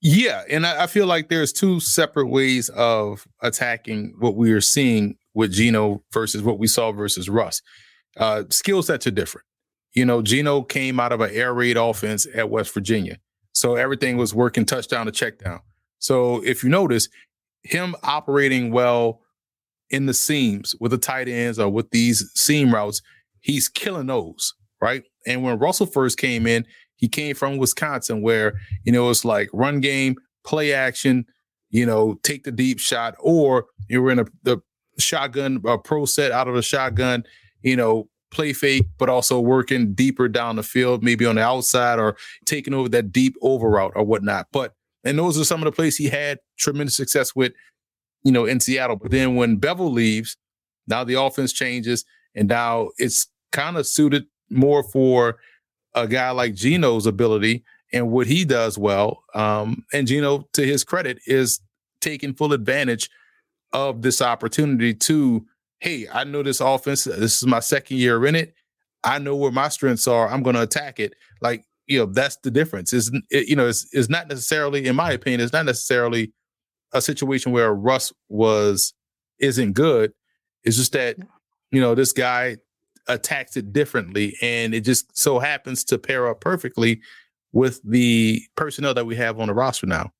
Yeah, 0.00 0.42
and 0.50 0.66
I, 0.66 0.84
I, 0.84 0.86
feel 0.88 1.06
like 1.06 1.28
there's 1.28 1.52
two 1.52 1.78
separate 1.78 2.26
ways 2.26 2.68
of 2.70 3.24
attacking 3.40 4.16
what 4.18 4.34
we 4.34 4.50
are 4.50 4.60
seeing 4.60 5.16
with 5.32 5.52
Geno 5.52 6.02
versus 6.12 6.42
what 6.42 6.58
we 6.58 6.66
saw 6.66 6.90
versus 6.90 7.28
Russ. 7.28 7.62
Uh, 8.16 8.42
skill 8.50 8.82
sets 8.82 9.06
are 9.06 9.12
different. 9.12 9.46
You 9.94 10.04
know, 10.04 10.20
Geno 10.20 10.62
came 10.62 10.98
out 10.98 11.12
of 11.12 11.20
an 11.20 11.30
air 11.32 11.54
raid 11.54 11.76
offense 11.76 12.26
at 12.34 12.50
West 12.50 12.74
Virginia. 12.74 13.18
So 13.52 13.76
everything 13.76 14.16
was 14.16 14.34
working 14.34 14.64
touchdown 14.64 15.06
to 15.06 15.12
check 15.12 15.38
down. 15.38 15.60
So 15.98 16.42
if 16.44 16.62
you 16.64 16.70
notice, 16.70 17.08
him 17.62 17.94
operating 18.02 18.72
well 18.72 19.20
in 19.90 20.06
the 20.06 20.14
seams 20.14 20.74
with 20.80 20.90
the 20.90 20.98
tight 20.98 21.28
ends 21.28 21.58
or 21.58 21.68
with 21.68 21.90
these 21.90 22.30
seam 22.34 22.74
routes, 22.74 23.02
he's 23.40 23.68
killing 23.68 24.06
those, 24.06 24.54
right? 24.80 25.04
And 25.26 25.42
when 25.42 25.58
Russell 25.58 25.86
first 25.86 26.18
came 26.18 26.46
in, 26.46 26.66
he 26.96 27.08
came 27.08 27.34
from 27.34 27.58
Wisconsin 27.58 28.22
where, 28.22 28.54
you 28.84 28.92
know, 28.92 29.10
it's 29.10 29.24
like 29.24 29.48
run 29.52 29.80
game, 29.80 30.16
play 30.44 30.72
action, 30.72 31.26
you 31.70 31.86
know, 31.86 32.18
take 32.22 32.44
the 32.44 32.52
deep 32.52 32.78
shot, 32.78 33.14
or 33.20 33.66
you 33.88 34.02
were 34.02 34.10
in 34.10 34.20
a 34.20 34.26
the 34.42 34.58
shotgun, 34.98 35.60
a 35.66 35.78
pro 35.78 36.04
set 36.04 36.32
out 36.32 36.48
of 36.48 36.54
a 36.54 36.62
shotgun, 36.62 37.24
you 37.62 37.76
know, 37.76 38.08
play 38.32 38.52
fake, 38.52 38.86
but 38.98 39.08
also 39.08 39.38
working 39.38 39.94
deeper 39.94 40.28
down 40.28 40.56
the 40.56 40.62
field, 40.62 41.02
maybe 41.02 41.24
on 41.26 41.36
the 41.36 41.42
outside 41.42 41.98
or 41.98 42.16
taking 42.44 42.74
over 42.74 42.88
that 42.88 43.12
deep 43.12 43.36
over 43.42 43.68
route 43.68 43.92
or 43.94 44.04
whatnot. 44.04 44.48
But 44.52 44.74
and 45.04 45.18
those 45.18 45.38
are 45.38 45.44
some 45.44 45.60
of 45.60 45.64
the 45.64 45.72
plays 45.72 45.96
he 45.96 46.08
had 46.08 46.38
tremendous 46.58 46.96
success 46.96 47.34
with, 47.34 47.52
you 48.22 48.32
know, 48.32 48.44
in 48.44 48.60
Seattle. 48.60 48.96
But 48.96 49.10
then 49.10 49.34
when 49.34 49.58
Bevell 49.58 49.92
leaves, 49.92 50.36
now 50.86 51.04
the 51.04 51.20
offense 51.20 51.52
changes, 51.52 52.04
and 52.34 52.48
now 52.48 52.90
it's 52.98 53.28
kind 53.52 53.76
of 53.76 53.86
suited 53.86 54.26
more 54.50 54.82
for 54.82 55.38
a 55.94 56.06
guy 56.06 56.30
like 56.30 56.54
Geno's 56.54 57.06
ability 57.06 57.64
and 57.92 58.10
what 58.10 58.26
he 58.26 58.44
does 58.44 58.78
well. 58.78 59.22
Um, 59.34 59.84
and 59.92 60.06
Gino, 60.06 60.48
to 60.54 60.64
his 60.64 60.84
credit, 60.84 61.18
is 61.26 61.60
taking 62.00 62.34
full 62.34 62.52
advantage 62.52 63.10
of 63.72 64.02
this 64.02 64.22
opportunity 64.22 64.94
to, 64.94 65.44
hey, 65.82 66.06
I 66.12 66.22
know 66.22 66.44
this 66.44 66.60
offense. 66.60 67.04
This 67.04 67.42
is 67.42 67.46
my 67.46 67.58
second 67.58 67.96
year 67.96 68.24
in 68.24 68.36
it. 68.36 68.54
I 69.02 69.18
know 69.18 69.34
where 69.34 69.50
my 69.50 69.68
strengths 69.68 70.06
are. 70.06 70.28
I'm 70.28 70.44
going 70.44 70.54
to 70.54 70.62
attack 70.62 71.00
it. 71.00 71.14
Like 71.40 71.64
you 71.88 71.98
know, 71.98 72.06
that's 72.06 72.36
the 72.36 72.50
difference. 72.50 72.92
Is 72.92 73.10
it, 73.30 73.48
you 73.48 73.56
know, 73.56 73.66
it's, 73.66 73.86
it's 73.92 74.08
not 74.08 74.28
necessarily, 74.28 74.86
in 74.86 74.94
my 74.94 75.10
opinion, 75.10 75.40
it's 75.40 75.52
not 75.52 75.66
necessarily 75.66 76.32
a 76.92 77.02
situation 77.02 77.50
where 77.50 77.74
Russ 77.74 78.12
was 78.28 78.94
isn't 79.40 79.72
good. 79.72 80.12
It's 80.62 80.76
just 80.76 80.92
that 80.92 81.16
you 81.72 81.80
know 81.80 81.96
this 81.96 82.12
guy 82.12 82.58
attacks 83.08 83.56
it 83.56 83.72
differently, 83.72 84.36
and 84.40 84.74
it 84.74 84.82
just 84.82 85.18
so 85.18 85.40
happens 85.40 85.82
to 85.84 85.98
pair 85.98 86.28
up 86.28 86.40
perfectly 86.40 87.00
with 87.50 87.80
the 87.84 88.40
personnel 88.56 88.94
that 88.94 89.04
we 89.04 89.16
have 89.16 89.40
on 89.40 89.48
the 89.48 89.54
roster 89.54 89.86
now. 89.86 90.12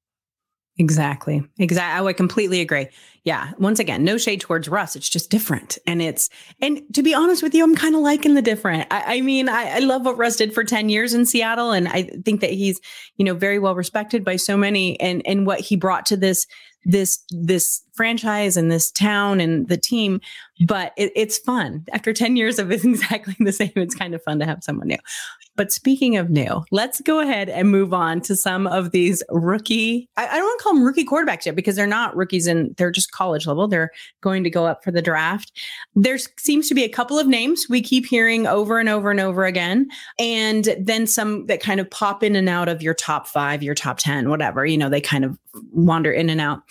Exactly. 0.79 1.43
Exactly. 1.59 1.95
Oh, 1.95 1.99
I 1.99 2.01
would 2.01 2.17
completely 2.17 2.61
agree. 2.61 2.89
Yeah. 3.25 3.53
Once 3.59 3.79
again, 3.79 4.05
no 4.05 4.17
shade 4.17 4.41
towards 4.41 4.69
Russ. 4.69 4.97
It's 4.97 5.09
just 5.09 5.31
different. 5.31 5.79
And 5.87 6.01
it's, 6.01 6.31
and 6.61 6.81
to 6.95 7.03
be 7.03 7.15
honest 7.15 7.43
with 7.43 7.55
you, 7.55 7.63
I'm 7.63 7.77
kind 7.77 7.95
of 7.95 8.01
liking 8.01 8.35
the 8.35 8.43
different. 8.43 8.89
I, 8.91 9.17
I 9.17 9.21
mean, 9.21 9.49
I, 9.49 9.77
I, 9.77 9.79
love 9.81 10.05
what 10.05 10.17
Russ 10.17 10.37
did 10.37 10.55
for 10.55 10.65
10 10.65 10.89
years 10.89 11.15
in 11.15 11.27
Seattle. 11.27 11.73
And 11.73 11.89
I 11.89 12.05
think 12.25 12.41
that 12.41 12.51
he's, 12.51 12.81
you 13.17 13.25
know, 13.25 13.35
very 13.35 13.59
well 13.59 13.75
respected 13.75 14.25
by 14.25 14.37
so 14.37 14.57
many 14.57 14.99
and, 14.99 15.23
and 15.27 15.47
what 15.47 15.61
he 15.61 15.77
brought 15.77 16.07
to 16.07 16.17
this, 16.17 16.47
this, 16.85 17.23
this 17.31 17.83
franchise 17.95 18.57
and 18.57 18.71
this 18.71 18.91
town 18.91 19.41
and 19.41 19.69
the 19.69 19.77
team. 19.77 20.21
But 20.67 20.93
it, 20.97 21.13
it's 21.17 21.39
fun. 21.39 21.85
After 21.93 22.13
10 22.13 22.37
years 22.37 22.59
of 22.59 22.71
exactly 22.73 23.37
the 23.39 23.53
same, 23.53 23.73
it's 23.77 23.95
kind 23.95 24.15
of 24.15 24.23
fun 24.23 24.39
to 24.41 24.47
have 24.47 24.63
someone 24.63 24.89
new. 24.89 24.99
But 25.55 25.71
speaking 25.71 26.17
of 26.17 26.31
new, 26.31 26.65
let's 26.71 27.01
go 27.03 27.21
ahead 27.21 27.51
and 27.51 27.71
move 27.71 27.93
on 27.93 28.23
to 28.23 28.35
some 28.35 28.67
of 28.67 28.91
these 28.91 29.23
rookie. 29.29 30.09
I, 30.17 30.27
I 30.27 30.37
don't 30.37 30.45
want 30.45 30.59
to 30.59 30.63
call 30.63 30.75
them 30.75 30.83
rookie 30.83 31.05
quarterbacks 31.05 31.45
yet 31.45 31.55
because 31.55 31.77
they're 31.77 31.87
not 31.87 32.17
rookies 32.17 32.47
and 32.47 32.75
they're 32.77 32.91
just 32.91 33.13
college 33.13 33.47
level. 33.47 33.69
They're 33.69 33.91
going 34.23 34.45
to 34.45 34.51
go 34.51 34.65
up 34.67 34.83
for 34.83 34.91
the 34.91 35.03
draft. 35.03 35.53
There 35.95 36.17
seems 36.39 36.69
to 36.69 36.75
be 36.75 36.85
a 36.85 36.89
couple 36.89 37.19
of 37.19 37.27
names 37.27 37.67
we 37.69 37.83
keep 37.83 38.07
hearing 38.07 38.47
over 38.47 38.79
and 38.79 38.89
over 38.89 39.11
and 39.11 39.21
over 39.21 39.45
again. 39.45 39.89
And 40.19 40.75
then 40.81 41.07
some 41.07 41.45
that 41.47 41.61
kind 41.61 41.81
of 41.81 41.91
pop 41.91 42.23
in 42.23 42.35
and 42.35 42.49
out 42.49 42.69
of 42.69 42.81
your 42.81 42.95
top 42.95 43.27
five, 43.27 43.63
your 43.63 43.75
top 43.75 43.99
10, 43.99 44.31
whatever. 44.31 44.65
You 44.65 44.79
know, 44.79 44.89
they 44.89 45.03
kind 45.03 45.25
of 45.25 45.39
wander 45.71 46.11
in 46.11 46.31
and 46.31 46.41
out. 46.41 46.63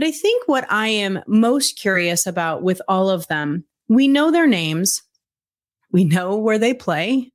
But 0.00 0.06
I 0.06 0.12
think 0.12 0.48
what 0.48 0.64
I 0.72 0.88
am 0.88 1.20
most 1.26 1.78
curious 1.78 2.26
about 2.26 2.62
with 2.62 2.80
all 2.88 3.10
of 3.10 3.26
them, 3.26 3.66
we 3.86 4.08
know 4.08 4.30
their 4.30 4.46
names, 4.46 5.02
we 5.92 6.04
know 6.04 6.38
where 6.38 6.58
they 6.58 6.72
play, 6.72 7.30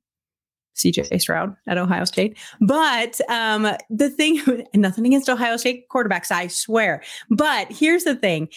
CJ 0.74 1.20
Stroud 1.20 1.54
at 1.68 1.78
Ohio 1.78 2.04
State. 2.04 2.36
But 2.60 3.20
um, 3.30 3.68
the 3.88 4.10
thing, 4.10 4.42
nothing 4.74 5.06
against 5.06 5.28
Ohio 5.28 5.56
State 5.58 5.88
quarterbacks, 5.90 6.32
I 6.32 6.48
swear. 6.48 7.04
But 7.30 7.70
here's 7.70 8.02
the 8.02 8.16
thing 8.16 8.48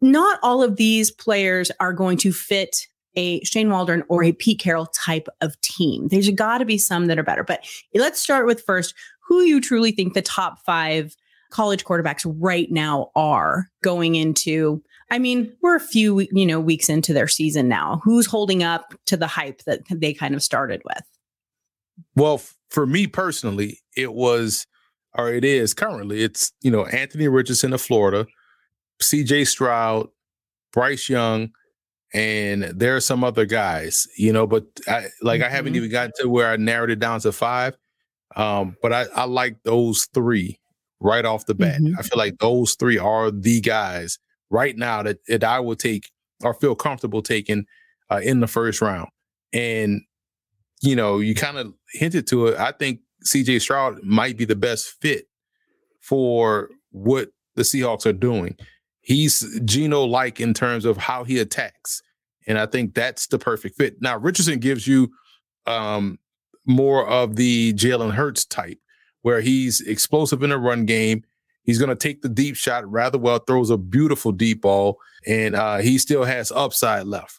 not 0.00 0.40
all 0.42 0.60
of 0.60 0.74
these 0.74 1.12
players 1.12 1.70
are 1.78 1.92
going 1.92 2.18
to 2.18 2.32
fit 2.32 2.88
a 3.14 3.40
Shane 3.44 3.70
Waldron 3.70 4.02
or 4.08 4.24
a 4.24 4.32
Pete 4.32 4.58
Carroll 4.58 4.86
type 4.86 5.28
of 5.42 5.60
team. 5.60 6.08
There's 6.08 6.28
got 6.30 6.58
to 6.58 6.64
be 6.64 6.76
some 6.76 7.06
that 7.06 7.20
are 7.20 7.22
better. 7.22 7.44
But 7.44 7.64
let's 7.94 8.18
start 8.18 8.46
with 8.46 8.62
first 8.62 8.96
who 9.20 9.42
you 9.42 9.60
truly 9.60 9.92
think 9.92 10.14
the 10.14 10.22
top 10.22 10.58
five 10.66 11.14
college 11.50 11.84
quarterbacks 11.84 12.24
right 12.40 12.70
now 12.70 13.10
are 13.14 13.68
going 13.82 14.14
into 14.14 14.82
I 15.10 15.18
mean, 15.18 15.52
we're 15.62 15.76
a 15.76 15.80
few, 15.80 16.20
you 16.32 16.44
know, 16.44 16.60
weeks 16.60 16.88
into 16.88 17.12
their 17.12 17.28
season 17.28 17.68
now. 17.68 18.00
Who's 18.04 18.26
holding 18.26 18.62
up 18.62 18.94
to 19.06 19.16
the 19.16 19.26
hype 19.26 19.62
that 19.64 19.80
they 19.90 20.12
kind 20.12 20.34
of 20.34 20.42
started 20.42 20.82
with? 20.84 21.02
Well, 22.14 22.42
for 22.70 22.86
me 22.86 23.06
personally, 23.06 23.78
it 23.96 24.12
was, 24.12 24.66
or 25.14 25.32
it 25.32 25.44
is 25.44 25.72
currently, 25.72 26.22
it's, 26.22 26.52
you 26.60 26.70
know, 26.70 26.84
Anthony 26.86 27.26
Richardson 27.28 27.72
of 27.72 27.80
Florida, 27.80 28.26
CJ 29.02 29.46
Stroud, 29.46 30.08
Bryce 30.72 31.08
Young, 31.08 31.50
and 32.12 32.64
there 32.64 32.94
are 32.94 33.00
some 33.00 33.24
other 33.24 33.46
guys, 33.46 34.06
you 34.16 34.32
know, 34.32 34.46
but 34.46 34.64
I, 34.86 35.06
like 35.22 35.40
mm-hmm. 35.40 35.46
I 35.46 35.50
haven't 35.50 35.72
mm-hmm. 35.72 35.76
even 35.78 35.90
gotten 35.90 36.12
to 36.20 36.28
where 36.28 36.50
I 36.50 36.56
narrowed 36.56 36.90
it 36.90 36.98
down 36.98 37.20
to 37.20 37.32
five. 37.32 37.76
Um, 38.36 38.76
but 38.82 38.92
I, 38.92 39.06
I 39.14 39.24
like 39.24 39.62
those 39.62 40.06
three 40.12 40.58
right 41.00 41.24
off 41.24 41.46
the 41.46 41.54
bat. 41.54 41.80
Mm-hmm. 41.80 41.98
I 41.98 42.02
feel 42.02 42.18
like 42.18 42.38
those 42.38 42.74
three 42.74 42.98
are 42.98 43.30
the 43.30 43.60
guys 43.60 44.18
right 44.50 44.76
now 44.76 45.02
that, 45.02 45.18
that 45.28 45.44
I 45.44 45.60
will 45.60 45.76
take 45.76 46.10
or 46.42 46.54
feel 46.54 46.74
comfortable 46.74 47.22
taking 47.22 47.66
uh, 48.10 48.20
in 48.22 48.40
the 48.40 48.46
first 48.46 48.80
round. 48.80 49.08
And 49.52 50.02
you 50.80 50.94
know, 50.94 51.18
you 51.18 51.34
kind 51.34 51.58
of 51.58 51.74
hinted 51.92 52.26
to 52.28 52.48
it. 52.48 52.58
I 52.58 52.72
think 52.72 53.00
CJ 53.24 53.60
Stroud 53.60 54.02
might 54.02 54.36
be 54.36 54.44
the 54.44 54.56
best 54.56 54.94
fit 55.00 55.26
for 56.00 56.70
what 56.90 57.30
the 57.56 57.62
Seahawks 57.62 58.06
are 58.06 58.12
doing. 58.12 58.56
He's 59.00 59.60
Geno 59.64 60.04
like 60.04 60.40
in 60.40 60.54
terms 60.54 60.84
of 60.84 60.96
how 60.96 61.24
he 61.24 61.38
attacks. 61.38 62.02
And 62.46 62.58
I 62.58 62.66
think 62.66 62.94
that's 62.94 63.26
the 63.26 63.38
perfect 63.38 63.76
fit. 63.76 64.00
Now, 64.00 64.16
Richardson 64.16 64.58
gives 64.58 64.86
you 64.86 65.10
um, 65.66 66.18
more 66.66 67.06
of 67.06 67.36
the 67.36 67.74
Jalen 67.74 68.12
Hurts 68.12 68.44
type, 68.44 68.78
where 69.28 69.42
he's 69.42 69.82
explosive 69.82 70.42
in 70.42 70.48
the 70.48 70.56
run 70.56 70.86
game. 70.86 71.22
He's 71.64 71.78
going 71.78 71.90
to 71.90 71.94
take 71.94 72.22
the 72.22 72.30
deep 72.30 72.56
shot 72.56 72.90
rather 72.90 73.18
well, 73.18 73.38
throws 73.38 73.68
a 73.68 73.76
beautiful 73.76 74.32
deep 74.32 74.62
ball, 74.62 74.98
and 75.26 75.54
uh, 75.54 75.76
he 75.78 75.98
still 75.98 76.24
has 76.24 76.50
upside 76.50 77.06
left. 77.06 77.38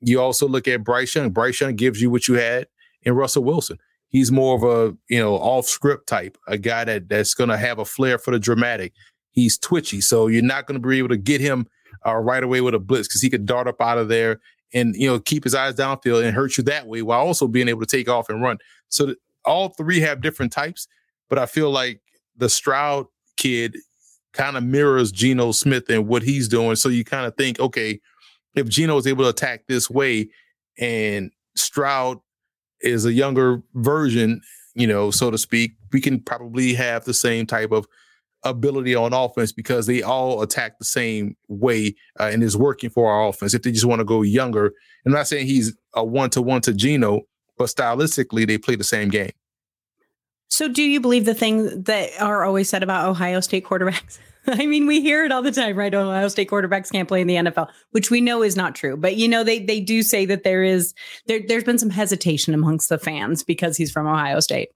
You 0.00 0.18
also 0.18 0.48
look 0.48 0.66
at 0.66 0.82
Bryce 0.82 1.14
Young. 1.14 1.28
Bryce 1.28 1.60
Young 1.60 1.74
gives 1.74 2.00
you 2.00 2.08
what 2.08 2.26
you 2.26 2.36
had 2.36 2.68
and 3.04 3.18
Russell 3.18 3.44
Wilson. 3.44 3.76
He's 4.08 4.32
more 4.32 4.56
of 4.56 4.62
a 4.62 4.96
you 5.10 5.20
know 5.20 5.34
off 5.34 5.66
script 5.66 6.08
type, 6.08 6.38
a 6.48 6.56
guy 6.56 6.84
that 6.84 7.10
that's 7.10 7.34
going 7.34 7.50
to 7.50 7.58
have 7.58 7.78
a 7.78 7.84
flair 7.84 8.16
for 8.16 8.30
the 8.30 8.38
dramatic. 8.38 8.94
He's 9.32 9.58
twitchy, 9.58 10.00
so 10.00 10.28
you're 10.28 10.40
not 10.40 10.66
going 10.66 10.80
to 10.80 10.88
be 10.88 10.96
able 10.96 11.10
to 11.10 11.18
get 11.18 11.42
him 11.42 11.66
uh, 12.06 12.14
right 12.14 12.42
away 12.42 12.62
with 12.62 12.74
a 12.74 12.78
blitz 12.78 13.08
because 13.08 13.20
he 13.20 13.28
could 13.28 13.44
dart 13.44 13.68
up 13.68 13.82
out 13.82 13.98
of 13.98 14.08
there 14.08 14.40
and 14.72 14.96
you 14.96 15.06
know 15.06 15.20
keep 15.20 15.44
his 15.44 15.54
eyes 15.54 15.74
downfield 15.74 16.24
and 16.24 16.34
hurt 16.34 16.56
you 16.56 16.64
that 16.64 16.86
way 16.86 17.02
while 17.02 17.20
also 17.20 17.46
being 17.46 17.68
able 17.68 17.80
to 17.80 17.86
take 17.86 18.08
off 18.08 18.30
and 18.30 18.40
run. 18.40 18.56
So 18.88 19.04
th- 19.04 19.18
all 19.44 19.68
three 19.68 20.00
have 20.00 20.22
different 20.22 20.50
types, 20.50 20.88
but 21.28 21.38
I 21.38 21.46
feel 21.46 21.70
like 21.70 22.00
the 22.36 22.48
Stroud 22.48 23.06
kid 23.36 23.76
kind 24.32 24.56
of 24.56 24.62
mirrors 24.62 25.10
Geno 25.10 25.52
Smith 25.52 25.88
and 25.88 26.06
what 26.06 26.22
he's 26.22 26.48
doing. 26.48 26.76
So 26.76 26.88
you 26.88 27.04
kind 27.04 27.26
of 27.26 27.36
think, 27.36 27.58
okay, 27.58 28.00
if 28.54 28.68
Geno 28.68 28.96
is 28.98 29.06
able 29.06 29.24
to 29.24 29.30
attack 29.30 29.66
this 29.66 29.88
way 29.88 30.28
and 30.78 31.30
Stroud 31.56 32.18
is 32.80 33.06
a 33.06 33.12
younger 33.12 33.62
version, 33.74 34.40
you 34.74 34.86
know, 34.86 35.10
so 35.10 35.30
to 35.30 35.38
speak, 35.38 35.72
we 35.92 36.00
can 36.00 36.20
probably 36.20 36.74
have 36.74 37.04
the 37.04 37.14
same 37.14 37.46
type 37.46 37.72
of 37.72 37.86
ability 38.44 38.94
on 38.94 39.12
offense 39.12 39.52
because 39.52 39.86
they 39.86 40.02
all 40.02 40.42
attack 40.42 40.78
the 40.78 40.84
same 40.84 41.36
way 41.48 41.94
uh, 42.20 42.24
and 42.24 42.42
is 42.42 42.56
working 42.56 42.90
for 42.90 43.10
our 43.10 43.28
offense. 43.28 43.54
If 43.54 43.62
they 43.62 43.72
just 43.72 43.86
want 43.86 44.00
to 44.00 44.04
go 44.04 44.22
younger, 44.22 44.72
I'm 45.04 45.12
not 45.12 45.26
saying 45.26 45.46
he's 45.46 45.74
a 45.94 46.04
one 46.04 46.30
to 46.30 46.42
one 46.42 46.60
to 46.62 46.74
Geno, 46.74 47.22
but 47.56 47.68
stylistically 47.68 48.46
they 48.46 48.58
play 48.58 48.76
the 48.76 48.84
same 48.84 49.08
game. 49.08 49.32
So, 50.56 50.68
do 50.68 50.82
you 50.82 51.02
believe 51.02 51.26
the 51.26 51.34
thing 51.34 51.82
that 51.82 52.18
are 52.18 52.42
always 52.42 52.70
said 52.70 52.82
about 52.82 53.06
Ohio 53.06 53.40
State 53.40 53.66
quarterbacks? 53.66 54.18
I 54.46 54.64
mean, 54.64 54.86
we 54.86 55.02
hear 55.02 55.22
it 55.22 55.30
all 55.30 55.42
the 55.42 55.52
time, 55.52 55.76
right? 55.76 55.92
Ohio 55.92 56.28
State 56.28 56.48
quarterbacks 56.48 56.90
can't 56.90 57.06
play 57.06 57.20
in 57.20 57.26
the 57.26 57.34
NFL, 57.34 57.68
which 57.90 58.10
we 58.10 58.22
know 58.22 58.42
is 58.42 58.56
not 58.56 58.74
true. 58.74 58.96
But 58.96 59.16
you 59.16 59.28
know, 59.28 59.44
they 59.44 59.58
they 59.58 59.80
do 59.80 60.02
say 60.02 60.24
that 60.24 60.44
there 60.44 60.62
is 60.62 60.94
there 61.26 61.40
there's 61.46 61.64
been 61.64 61.78
some 61.78 61.90
hesitation 61.90 62.54
amongst 62.54 62.88
the 62.88 62.96
fans 62.96 63.42
because 63.42 63.76
he's 63.76 63.92
from 63.92 64.06
Ohio 64.06 64.40
State. 64.40 64.70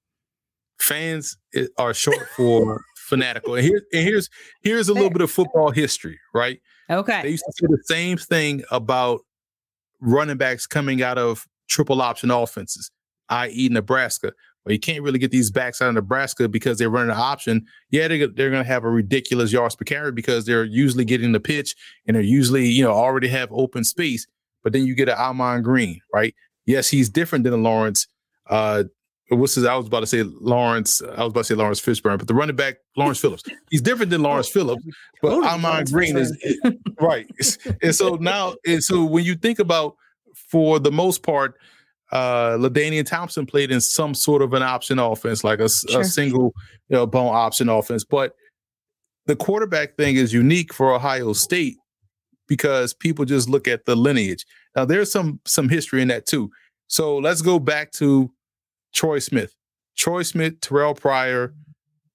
Fans 0.78 1.38
eh, 1.54 1.68
are 1.78 1.94
short 1.94 2.28
for 2.36 2.84
fanatical. 2.96 3.54
And 3.54 3.64
here 3.64 3.80
and 3.90 4.04
here's 4.04 4.28
here's 4.60 4.90
a 4.90 4.92
little 4.92 5.08
bit 5.08 5.22
of 5.22 5.30
football 5.30 5.70
history, 5.70 6.20
right? 6.34 6.60
Okay. 6.90 7.22
They 7.22 7.30
used 7.30 7.44
to 7.46 7.52
say 7.54 7.66
the 7.66 7.82
same 7.84 8.18
thing 8.18 8.64
about 8.70 9.22
running 9.98 10.36
backs 10.36 10.66
coming 10.66 11.02
out 11.02 11.16
of 11.16 11.46
triple 11.70 12.02
option 12.02 12.30
offenses, 12.30 12.90
i.e., 13.30 13.70
Nebraska. 13.70 14.34
Well, 14.64 14.72
you 14.74 14.78
can't 14.78 15.02
really 15.02 15.18
get 15.18 15.30
these 15.30 15.50
backs 15.50 15.80
out 15.80 15.88
of 15.88 15.94
Nebraska 15.94 16.48
because 16.48 16.78
they're 16.78 16.90
running 16.90 17.10
an 17.10 17.16
option. 17.16 17.66
Yeah, 17.90 18.08
they're, 18.08 18.26
they're 18.26 18.50
going 18.50 18.62
to 18.62 18.68
have 18.68 18.84
a 18.84 18.90
ridiculous 18.90 19.52
yards 19.52 19.74
per 19.74 19.84
carry 19.84 20.12
because 20.12 20.44
they're 20.44 20.64
usually 20.64 21.04
getting 21.04 21.32
the 21.32 21.40
pitch 21.40 21.74
and 22.06 22.14
they're 22.14 22.22
usually, 22.22 22.66
you 22.66 22.84
know, 22.84 22.92
already 22.92 23.28
have 23.28 23.48
open 23.52 23.84
space. 23.84 24.26
But 24.62 24.74
then 24.74 24.84
you 24.84 24.94
get 24.94 25.08
an 25.08 25.16
Ahman 25.16 25.62
Green, 25.62 26.00
right? 26.12 26.34
Yes, 26.66 26.88
he's 26.88 27.08
different 27.08 27.44
than 27.44 27.54
a 27.54 27.56
Lawrence. 27.56 28.06
Uh, 28.48 28.84
what's 29.30 29.54
his? 29.54 29.64
I 29.64 29.74
was 29.76 29.86
about 29.86 30.00
to 30.00 30.06
say 30.06 30.22
Lawrence. 30.22 31.00
I 31.00 31.24
was 31.24 31.30
about 31.30 31.40
to 31.40 31.44
say 31.44 31.54
Laurence 31.54 31.80
Fishburne, 31.80 32.18
but 32.18 32.28
the 32.28 32.34
running 32.34 32.56
back 32.56 32.76
Lawrence 32.96 33.18
Phillips. 33.18 33.44
He's 33.70 33.80
different 33.80 34.10
than 34.10 34.22
Lawrence 34.22 34.48
Phillips, 34.48 34.84
but 35.22 35.32
oh, 35.32 35.44
Ahman 35.44 35.86
Green 35.86 36.16
is 36.18 36.36
right. 37.00 37.26
And 37.82 37.94
so 37.94 38.16
now, 38.16 38.56
and 38.66 38.84
so 38.84 39.04
when 39.04 39.24
you 39.24 39.34
think 39.34 39.58
about, 39.58 39.96
for 40.34 40.78
the 40.78 40.92
most 40.92 41.22
part, 41.22 41.54
uh 42.12 42.56
LaDainian 42.58 43.06
Thompson 43.06 43.46
played 43.46 43.70
in 43.70 43.80
some 43.80 44.14
sort 44.14 44.42
of 44.42 44.52
an 44.52 44.62
option 44.62 44.98
offense, 44.98 45.44
like 45.44 45.60
a, 45.60 45.68
sure. 45.68 46.00
a 46.00 46.04
single 46.04 46.54
you 46.88 46.96
know, 46.96 47.06
bone 47.06 47.34
option 47.34 47.68
offense. 47.68 48.04
But 48.04 48.34
the 49.26 49.36
quarterback 49.36 49.96
thing 49.96 50.16
is 50.16 50.32
unique 50.32 50.72
for 50.72 50.92
Ohio 50.92 51.32
State 51.32 51.76
because 52.48 52.92
people 52.92 53.24
just 53.24 53.48
look 53.48 53.68
at 53.68 53.84
the 53.84 53.94
lineage. 53.94 54.44
Now 54.74 54.84
there's 54.84 55.10
some 55.10 55.40
some 55.46 55.68
history 55.68 56.02
in 56.02 56.08
that 56.08 56.26
too. 56.26 56.50
So 56.88 57.18
let's 57.18 57.42
go 57.42 57.58
back 57.58 57.92
to 57.92 58.30
Troy 58.92 59.20
Smith. 59.20 59.54
Troy 59.96 60.22
Smith, 60.22 60.60
Terrell 60.60 60.94
Pryor 60.94 61.54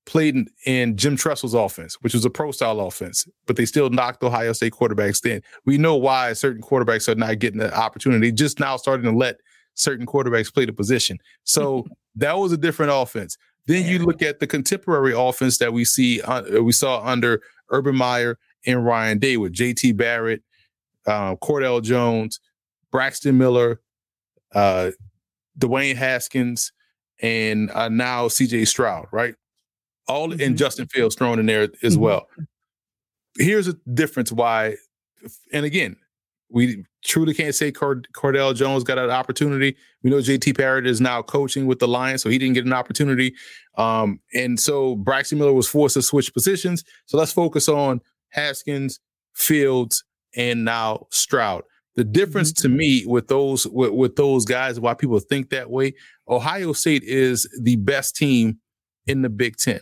played 0.06 0.36
in, 0.36 0.48
in, 0.66 0.98
Jim 0.98 1.16
Tressel's 1.16 1.54
offense, 1.54 1.96
which 2.02 2.14
was 2.14 2.26
a 2.26 2.30
pro 2.30 2.52
style 2.52 2.80
offense, 2.80 3.26
but 3.48 3.56
they 3.56 3.66
still 3.66 3.90
knocked 3.90 4.24
Ohio 4.24 4.54
State 4.54 4.74
quarterbacks 4.74 5.26
in. 5.26 5.42
We 5.66 5.78
know 5.78 5.96
why 5.96 6.34
certain 6.34 6.62
quarterbacks 6.62 7.08
are 7.08 7.16
not 7.16 7.40
getting 7.40 7.60
the 7.60 7.76
opportunity. 7.76 8.32
Just 8.32 8.60
now 8.60 8.78
starting 8.78 9.12
to 9.12 9.18
let 9.18 9.38
certain 9.76 10.06
quarterbacks 10.06 10.54
play 10.54 10.66
the 10.66 10.74
position. 10.74 11.20
So 11.44 11.86
that 12.16 12.38
was 12.38 12.52
a 12.52 12.58
different 12.58 12.92
offense. 12.94 13.38
Then 13.68 13.86
you 13.86 14.00
look 14.00 14.22
at 14.22 14.40
the 14.40 14.48
contemporary 14.48 15.14
offense 15.16 15.58
that 15.58 15.74
we 15.74 15.86
see 15.86 16.22
uh, 16.22 16.62
we 16.62 16.72
saw 16.72 17.04
under 17.04 17.42
Urban 17.72 17.96
Meyer 17.96 18.38
and 18.66 18.86
Ryan 18.86 19.18
Day 19.18 19.38
with 19.38 19.54
J.T. 19.54 19.94
Barrett, 19.94 20.44
uh, 21.08 21.36
Cardale 21.38 21.82
Jones, 21.82 22.40
Braxton 22.92 23.38
Miller, 23.38 23.82
uh, 24.54 24.92
Dwayne 25.60 25.96
Haskins, 25.96 26.72
and 27.22 27.72
uh, 27.72 27.90
now 27.90 28.28
C.J. 28.28 28.66
Stroud, 28.66 29.08
right? 29.12 29.36
All 30.08 30.30
mm-hmm. 30.30 30.42
and 30.42 30.58
Justin 30.58 30.88
Fields 30.88 31.16
thrown 31.16 31.40
in 31.40 31.46
there 31.46 31.64
as 31.84 31.94
mm-hmm. 31.94 32.04
well. 32.04 32.28
Here's 33.38 33.68
a 33.68 33.74
difference 33.94 34.32
why, 34.32 34.76
and 35.52 35.66
again, 35.66 35.98
we 36.50 36.86
truly 37.04 37.34
can't 37.34 37.56
say 37.56 37.72
Cord- 37.72 38.08
Cardale 38.16 38.56
Jones 38.56 38.84
got 38.84 38.98
an 38.98 39.10
opportunity. 39.10 39.76
We 40.04 40.10
know 40.10 40.18
JT 40.18 40.58
Barrett 40.58 40.88
is 40.88 41.02
now 41.02 41.22
coaching 41.22 41.66
with 41.66 41.80
the 41.80 41.88
Lions, 41.88 42.22
so 42.22 42.30
he 42.30 42.38
didn't 42.38 42.54
get 42.54 42.66
an 42.66 42.74
opportunity. 42.74 43.34
Um, 43.78 44.20
and 44.34 44.60
so 44.60 44.96
Braxton 44.96 45.40
Miller 45.40 45.54
was 45.54 45.68
forced 45.68 45.96
to 45.96 46.02
switch 46.02 46.34
positions. 46.34 46.84
So 47.06 47.18
let's 47.18 47.32
focus 47.32 47.68
on 47.68 48.02
Haskins, 48.30 49.00
Fields, 49.34 50.04
and 50.36 50.66
now 50.66 51.08
Stroud. 51.12 51.64
The 51.96 52.04
difference 52.04 52.52
mm-hmm. 52.52 52.62
to 52.68 52.70
me 52.70 53.06
with 53.06 53.28
those 53.28 53.66
with, 53.68 53.92
with 53.92 54.16
those 54.16 54.46
guys, 54.46 54.80
why 54.80 54.94
people 54.94 55.20
think 55.20 55.50
that 55.50 55.70
way, 55.70 55.94
Ohio 56.28 56.74
State 56.74 57.04
is 57.04 57.48
the 57.62 57.78
best 57.78 58.16
team 58.16 58.60
in 59.08 59.22
the 59.22 59.30
Big 59.30 59.56
Ten. 59.58 59.80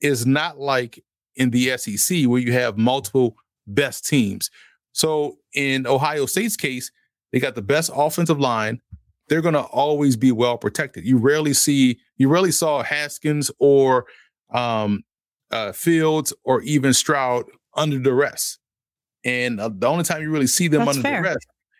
It's 0.00 0.24
not 0.24 0.58
like 0.58 1.02
in 1.36 1.50
the 1.50 1.76
SEC 1.76 2.24
where 2.24 2.40
you 2.40 2.52
have 2.52 2.78
multiple 2.78 3.36
best 3.66 4.06
teams. 4.06 4.50
So 4.92 5.38
in 5.54 5.86
Ohio 5.86 6.26
State's 6.26 6.56
case, 6.56 6.90
they 7.32 7.40
got 7.40 7.54
the 7.54 7.62
best 7.62 7.90
offensive 7.94 8.40
line. 8.40 8.80
They're 9.28 9.40
going 9.40 9.54
to 9.54 9.62
always 9.62 10.16
be 10.16 10.32
well 10.32 10.58
protected. 10.58 11.04
You 11.04 11.16
rarely 11.18 11.52
see, 11.52 11.98
you 12.16 12.28
rarely 12.28 12.50
saw 12.50 12.82
Haskins 12.82 13.50
or 13.60 14.06
um, 14.52 15.04
uh, 15.52 15.72
Fields 15.72 16.32
or 16.44 16.62
even 16.62 16.92
Stroud 16.92 17.44
under 17.74 17.98
duress. 17.98 18.58
And 19.24 19.60
uh, 19.60 19.70
the 19.72 19.86
only 19.86 20.04
time 20.04 20.22
you 20.22 20.30
really 20.30 20.48
see 20.48 20.66
them 20.66 20.84
That's 20.84 20.96
under 20.96 21.08
fair. 21.08 21.22
duress 21.22 21.36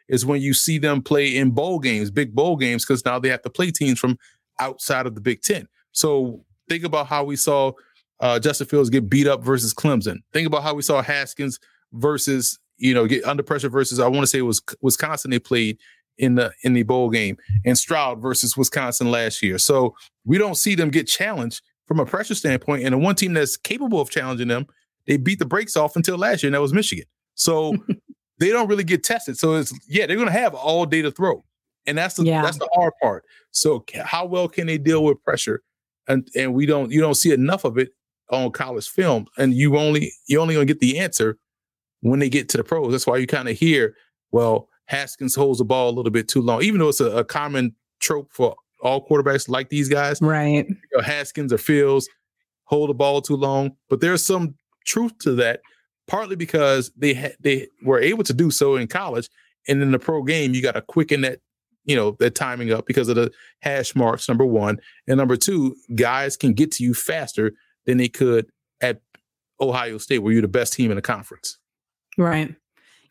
is 0.08 0.24
when 0.24 0.40
you 0.40 0.54
see 0.54 0.78
them 0.78 1.02
play 1.02 1.36
in 1.36 1.50
bowl 1.50 1.80
games, 1.80 2.10
big 2.10 2.34
bowl 2.34 2.56
games, 2.56 2.84
because 2.84 3.04
now 3.04 3.18
they 3.18 3.28
have 3.28 3.42
to 3.42 3.50
play 3.50 3.72
teams 3.72 3.98
from 3.98 4.16
outside 4.60 5.06
of 5.06 5.16
the 5.16 5.20
Big 5.20 5.42
Ten. 5.42 5.66
So 5.92 6.44
think 6.68 6.84
about 6.84 7.08
how 7.08 7.24
we 7.24 7.34
saw 7.34 7.72
uh, 8.20 8.38
Justin 8.38 8.68
Fields 8.68 8.90
get 8.90 9.10
beat 9.10 9.26
up 9.26 9.42
versus 9.42 9.74
Clemson. 9.74 10.18
Think 10.32 10.46
about 10.46 10.62
how 10.62 10.74
we 10.74 10.82
saw 10.82 11.02
Haskins 11.02 11.58
versus 11.92 12.59
you 12.80 12.94
know 12.94 13.06
get 13.06 13.24
under 13.24 13.42
pressure 13.42 13.68
versus 13.68 14.00
I 14.00 14.08
want 14.08 14.22
to 14.22 14.26
say 14.26 14.38
it 14.38 14.42
was 14.42 14.62
Wisconsin 14.80 15.30
they 15.30 15.38
played 15.38 15.78
in 16.18 16.34
the 16.34 16.52
in 16.62 16.74
the 16.74 16.82
bowl 16.82 17.10
game 17.10 17.36
and 17.64 17.76
Stroud 17.76 18.20
versus 18.20 18.56
Wisconsin 18.56 19.10
last 19.10 19.42
year. 19.42 19.58
So 19.58 19.94
we 20.24 20.38
don't 20.38 20.56
see 20.56 20.74
them 20.74 20.90
get 20.90 21.08
challenged 21.08 21.62
from 21.86 21.98
a 21.98 22.06
pressure 22.06 22.34
standpoint. 22.34 22.84
And 22.84 22.92
the 22.92 22.98
one 22.98 23.16
team 23.16 23.32
that's 23.32 23.56
capable 23.56 24.00
of 24.00 24.10
challenging 24.10 24.48
them, 24.48 24.66
they 25.06 25.16
beat 25.16 25.40
the 25.40 25.44
brakes 25.44 25.76
off 25.76 25.96
until 25.96 26.16
last 26.16 26.42
year, 26.42 26.48
and 26.48 26.54
that 26.54 26.60
was 26.60 26.72
Michigan. 26.72 27.06
So 27.34 27.76
they 28.38 28.50
don't 28.50 28.68
really 28.68 28.84
get 28.84 29.02
tested. 29.02 29.38
So 29.38 29.54
it's 29.54 29.72
yeah, 29.88 30.06
they're 30.06 30.16
gonna 30.16 30.30
have 30.30 30.54
all 30.54 30.86
day 30.86 31.02
to 31.02 31.10
throw. 31.10 31.44
And 31.86 31.98
that's 31.98 32.14
the 32.14 32.24
yeah. 32.24 32.42
that's 32.42 32.58
the 32.58 32.68
hard 32.74 32.92
part. 33.02 33.24
So 33.50 33.84
how 34.04 34.24
well 34.24 34.48
can 34.48 34.68
they 34.68 34.78
deal 34.78 35.02
with 35.02 35.20
pressure? 35.24 35.62
And 36.06 36.28
and 36.36 36.54
we 36.54 36.64
don't 36.64 36.92
you 36.92 37.00
don't 37.00 37.14
see 37.14 37.32
enough 37.32 37.64
of 37.64 37.76
it 37.76 37.90
on 38.30 38.52
college 38.52 38.88
film. 38.88 39.26
And 39.36 39.54
you 39.54 39.76
only 39.76 40.12
you 40.28 40.38
only 40.38 40.54
gonna 40.54 40.66
get 40.66 40.78
the 40.78 40.98
answer 40.98 41.39
when 42.00 42.18
they 42.18 42.28
get 42.28 42.48
to 42.50 42.56
the 42.56 42.64
pros. 42.64 42.92
That's 42.92 43.06
why 43.06 43.18
you 43.18 43.26
kind 43.26 43.48
of 43.48 43.56
hear, 43.56 43.94
well, 44.32 44.68
Haskins 44.86 45.34
holds 45.34 45.58
the 45.58 45.64
ball 45.64 45.90
a 45.90 45.94
little 45.94 46.10
bit 46.10 46.28
too 46.28 46.42
long, 46.42 46.62
even 46.62 46.80
though 46.80 46.88
it's 46.88 47.00
a, 47.00 47.10
a 47.10 47.24
common 47.24 47.74
trope 48.00 48.32
for 48.32 48.56
all 48.82 49.06
quarterbacks 49.06 49.48
like 49.48 49.68
these 49.68 49.88
guys. 49.88 50.20
Right. 50.20 50.66
You 50.68 50.76
know, 50.94 51.02
Haskins 51.02 51.52
or 51.52 51.58
Fields 51.58 52.08
hold 52.64 52.90
the 52.90 52.94
ball 52.94 53.20
too 53.20 53.36
long. 53.36 53.72
But 53.88 54.00
there's 54.00 54.24
some 54.24 54.54
truth 54.84 55.18
to 55.20 55.32
that 55.34 55.60
partly 56.10 56.34
because 56.34 56.90
they 56.96 57.14
ha- 57.14 57.36
they 57.40 57.68
were 57.82 58.00
able 58.00 58.24
to 58.24 58.34
do 58.34 58.50
so 58.50 58.76
in 58.76 58.88
college, 58.88 59.28
and 59.68 59.80
in 59.80 59.92
the 59.92 59.98
pro 59.98 60.22
game, 60.22 60.52
you 60.52 60.60
got 60.60 60.72
to 60.72 60.82
quicken 60.82 61.20
that 61.22 61.38
you 61.84 61.96
know 61.96 62.16
that 62.18 62.34
timing 62.34 62.72
up 62.72 62.86
because 62.86 63.08
of 63.08 63.16
the 63.16 63.30
hash 63.60 63.94
marks. 63.94 64.28
Number 64.28 64.44
one, 64.44 64.78
and 65.06 65.16
number 65.16 65.36
two, 65.36 65.76
guys 65.94 66.36
can 66.36 66.52
get 66.52 66.72
to 66.72 66.84
you 66.84 66.92
faster 66.92 67.52
than 67.86 67.96
they 67.96 68.08
could 68.08 68.46
at 68.80 69.00
Ohio 69.60 69.98
State, 69.98 70.18
where 70.18 70.32
you're 70.32 70.42
the 70.42 70.48
best 70.48 70.72
team 70.72 70.90
in 70.90 70.96
the 70.96 71.02
conference. 71.02 71.58
Right. 72.18 72.54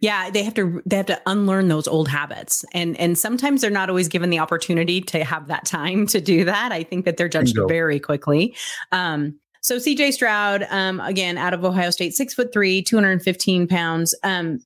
Yeah, 0.01 0.29
they 0.29 0.43
have 0.43 0.53
to 0.53 0.81
they 0.85 0.95
have 0.95 1.07
to 1.07 1.21
unlearn 1.25 1.67
those 1.67 1.87
old 1.87 2.07
habits. 2.07 2.63
And 2.73 2.97
and 2.97 3.17
sometimes 3.17 3.61
they're 3.61 3.69
not 3.69 3.89
always 3.89 4.07
given 4.07 4.29
the 4.29 4.39
opportunity 4.39 5.01
to 5.01 5.23
have 5.25 5.47
that 5.47 5.65
time 5.65 6.07
to 6.07 6.21
do 6.21 6.45
that. 6.45 6.71
I 6.71 6.83
think 6.83 7.05
that 7.05 7.17
they're 7.17 7.29
judged 7.29 7.57
very 7.67 7.99
quickly. 7.99 8.55
Um, 8.91 9.37
so 9.61 9.75
CJ 9.75 10.13
Stroud, 10.13 10.65
um, 10.69 11.01
again, 11.01 11.37
out 11.37 11.53
of 11.53 11.65
Ohio 11.65 11.89
State, 11.89 12.13
six 12.13 12.33
foot 12.33 12.53
three, 12.53 12.81
215 12.81 13.67
pounds. 13.67 14.15
Um, 14.23 14.59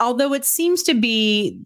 although 0.00 0.32
it 0.32 0.44
seems 0.44 0.82
to 0.84 0.94
be, 0.94 1.60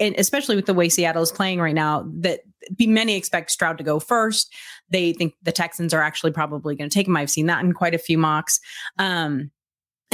and 0.00 0.14
especially 0.16 0.56
with 0.56 0.66
the 0.66 0.74
way 0.74 0.88
Seattle 0.88 1.22
is 1.22 1.32
playing 1.32 1.60
right 1.60 1.74
now, 1.74 2.08
that 2.14 2.40
many 2.78 3.14
expect 3.14 3.50
Stroud 3.50 3.76
to 3.76 3.84
go 3.84 4.00
first. 4.00 4.54
They 4.88 5.12
think 5.12 5.34
the 5.42 5.52
Texans 5.52 5.92
are 5.92 6.00
actually 6.00 6.32
probably 6.32 6.76
going 6.76 6.88
to 6.88 6.94
take 6.94 7.08
him. 7.08 7.16
I've 7.16 7.30
seen 7.30 7.46
that 7.46 7.62
in 7.62 7.72
quite 7.72 7.94
a 7.94 7.98
few 7.98 8.16
mocks. 8.16 8.58
Um, 8.98 9.50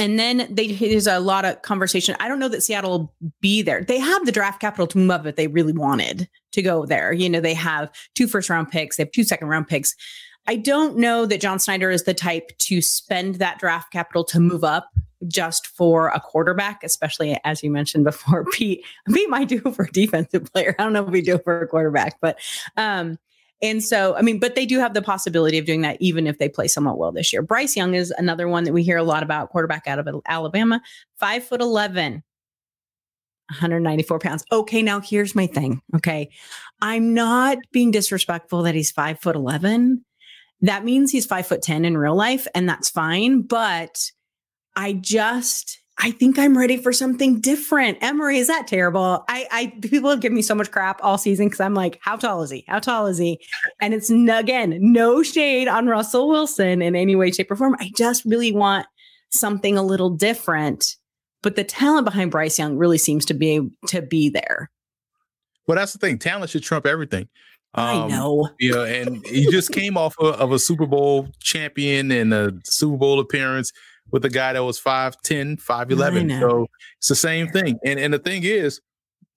and 0.01 0.17
then 0.17 0.47
they, 0.49 0.71
there's 0.71 1.05
a 1.05 1.19
lot 1.19 1.45
of 1.45 1.61
conversation. 1.61 2.15
I 2.19 2.27
don't 2.27 2.39
know 2.39 2.47
that 2.47 2.63
Seattle 2.63 2.89
will 2.89 3.13
be 3.39 3.61
there. 3.61 3.83
They 3.83 3.99
have 3.99 4.25
the 4.25 4.31
draft 4.31 4.59
capital 4.59 4.87
to 4.87 4.97
move 4.97 5.11
up 5.11 5.27
if 5.27 5.35
they 5.35 5.45
really 5.45 5.73
wanted 5.73 6.27
to 6.53 6.61
go 6.63 6.87
there. 6.87 7.13
You 7.13 7.29
know, 7.29 7.39
they 7.39 7.53
have 7.53 7.91
two 8.15 8.27
first 8.27 8.49
round 8.49 8.71
picks, 8.71 8.97
they 8.97 9.03
have 9.03 9.11
two 9.11 9.23
second 9.23 9.47
round 9.47 9.67
picks. 9.67 9.95
I 10.47 10.55
don't 10.55 10.97
know 10.97 11.27
that 11.27 11.39
John 11.39 11.59
Schneider 11.59 11.91
is 11.91 12.05
the 12.05 12.15
type 12.15 12.49
to 12.57 12.81
spend 12.81 13.35
that 13.35 13.59
draft 13.59 13.93
capital 13.93 14.23
to 14.23 14.39
move 14.39 14.63
up 14.63 14.89
just 15.27 15.67
for 15.67 16.07
a 16.07 16.19
quarterback, 16.19 16.83
especially 16.83 17.39
as 17.43 17.61
you 17.61 17.69
mentioned 17.69 18.03
before. 18.03 18.45
Pete, 18.51 18.83
Pete 19.13 19.29
might 19.29 19.49
do 19.49 19.59
for 19.59 19.85
a 19.85 19.91
defensive 19.91 20.51
player. 20.51 20.75
I 20.79 20.83
don't 20.83 20.93
know 20.93 21.05
if 21.05 21.11
we 21.11 21.21
do 21.21 21.35
it 21.35 21.43
for 21.43 21.61
a 21.61 21.67
quarterback, 21.67 22.17
but 22.21 22.39
um, 22.75 23.19
and 23.61 23.83
so 23.83 24.15
I 24.15 24.21
mean, 24.21 24.39
but 24.39 24.55
they 24.55 24.65
do 24.65 24.79
have 24.79 24.93
the 24.93 25.01
possibility 25.01 25.57
of 25.57 25.65
doing 25.65 25.81
that 25.81 25.97
even 25.99 26.27
if 26.27 26.37
they 26.37 26.49
play 26.49 26.67
somewhat 26.67 26.97
well 26.97 27.11
this 27.11 27.31
year. 27.31 27.41
Bryce 27.41 27.75
Young 27.75 27.93
is 27.93 28.11
another 28.17 28.47
one 28.47 28.63
that 28.63 28.73
we 28.73 28.83
hear 28.83 28.97
a 28.97 29.03
lot 29.03 29.23
about, 29.23 29.49
quarterback 29.49 29.87
out 29.87 29.99
of 29.99 30.21
Alabama, 30.27 30.81
five 31.17 31.43
foot 31.43 31.61
eleven. 31.61 32.23
194 33.49 34.19
pounds. 34.19 34.45
Okay, 34.53 34.81
now 34.81 35.01
here's 35.01 35.35
my 35.35 35.45
thing. 35.45 35.81
Okay. 35.93 36.29
I'm 36.81 37.13
not 37.13 37.57
being 37.73 37.91
disrespectful 37.91 38.63
that 38.63 38.75
he's 38.75 38.91
five 38.91 39.19
foot 39.19 39.35
11 39.35 40.05
that 40.61 40.85
means 40.85 41.11
he's 41.11 41.25
five 41.25 41.47
foot 41.47 41.61
10 41.61 41.85
in 41.85 41.97
real 41.97 42.15
life, 42.15 42.47
and 42.53 42.69
that's 42.69 42.89
fine. 42.89 43.41
But 43.41 44.11
I 44.75 44.93
just, 44.93 45.80
I 46.03 46.09
think 46.09 46.39
I'm 46.39 46.57
ready 46.57 46.77
for 46.77 46.91
something 46.91 47.39
different. 47.39 47.99
Emory, 48.01 48.39
is 48.39 48.47
that 48.47 48.67
terrible? 48.67 49.23
I, 49.29 49.47
I 49.51 49.67
people 49.87 50.09
have 50.09 50.19
given 50.19 50.35
me 50.35 50.41
so 50.41 50.55
much 50.55 50.71
crap 50.71 50.99
all 51.03 51.19
season 51.19 51.45
because 51.45 51.59
I'm 51.59 51.75
like, 51.75 51.99
how 52.01 52.15
tall 52.15 52.41
is 52.41 52.49
he? 52.49 52.65
How 52.67 52.79
tall 52.79 53.05
is 53.07 53.19
he? 53.19 53.39
And 53.81 53.93
it's 53.93 54.09
again, 54.09 54.77
no 54.79 55.23
shade 55.23 55.67
on 55.67 55.87
Russell 55.87 56.27
Wilson 56.27 56.81
in 56.81 56.95
any 56.95 57.15
way, 57.15 57.31
shape, 57.31 57.49
or 57.49 57.55
form. 57.55 57.75
I 57.79 57.91
just 57.95 58.25
really 58.25 58.51
want 58.51 58.85
something 59.29 59.77
a 59.77 59.83
little 59.83 60.09
different. 60.09 60.97
But 61.41 61.55
the 61.55 61.63
talent 61.63 62.05
behind 62.05 62.31
Bryce 62.31 62.59
Young 62.59 62.77
really 62.77 62.97
seems 62.99 63.25
to 63.25 63.33
be 63.33 63.69
to 63.87 64.01
be 64.01 64.29
there. 64.29 64.69
Well, 65.67 65.77
that's 65.77 65.93
the 65.93 65.99
thing. 65.99 66.17
Talent 66.19 66.49
should 66.51 66.63
trump 66.63 66.85
everything. 66.85 67.27
Um, 67.73 67.85
I 67.85 68.07
know. 68.07 68.49
Yeah, 68.59 68.83
and 68.83 69.25
he 69.25 69.49
just 69.49 69.71
came 69.71 69.97
off 69.97 70.15
of, 70.19 70.35
of, 70.35 70.51
a 70.51 70.59
Super 70.59 70.85
Bowl 70.85 71.29
champion 71.39 72.11
and 72.11 72.33
a 72.33 72.53
Super 72.65 72.97
Bowl 72.97 73.19
appearance 73.19 73.71
with 74.11 74.25
a 74.25 74.29
guy 74.29 74.53
that 74.53 74.63
was 74.63 74.79
5'10, 74.79 75.63
5'11. 75.63 76.39
So 76.39 76.67
it's 76.97 77.07
the 77.07 77.15
same 77.15 77.47
thing. 77.49 77.79
And 77.85 77.99
and 77.99 78.13
the 78.13 78.19
thing 78.19 78.43
is, 78.43 78.81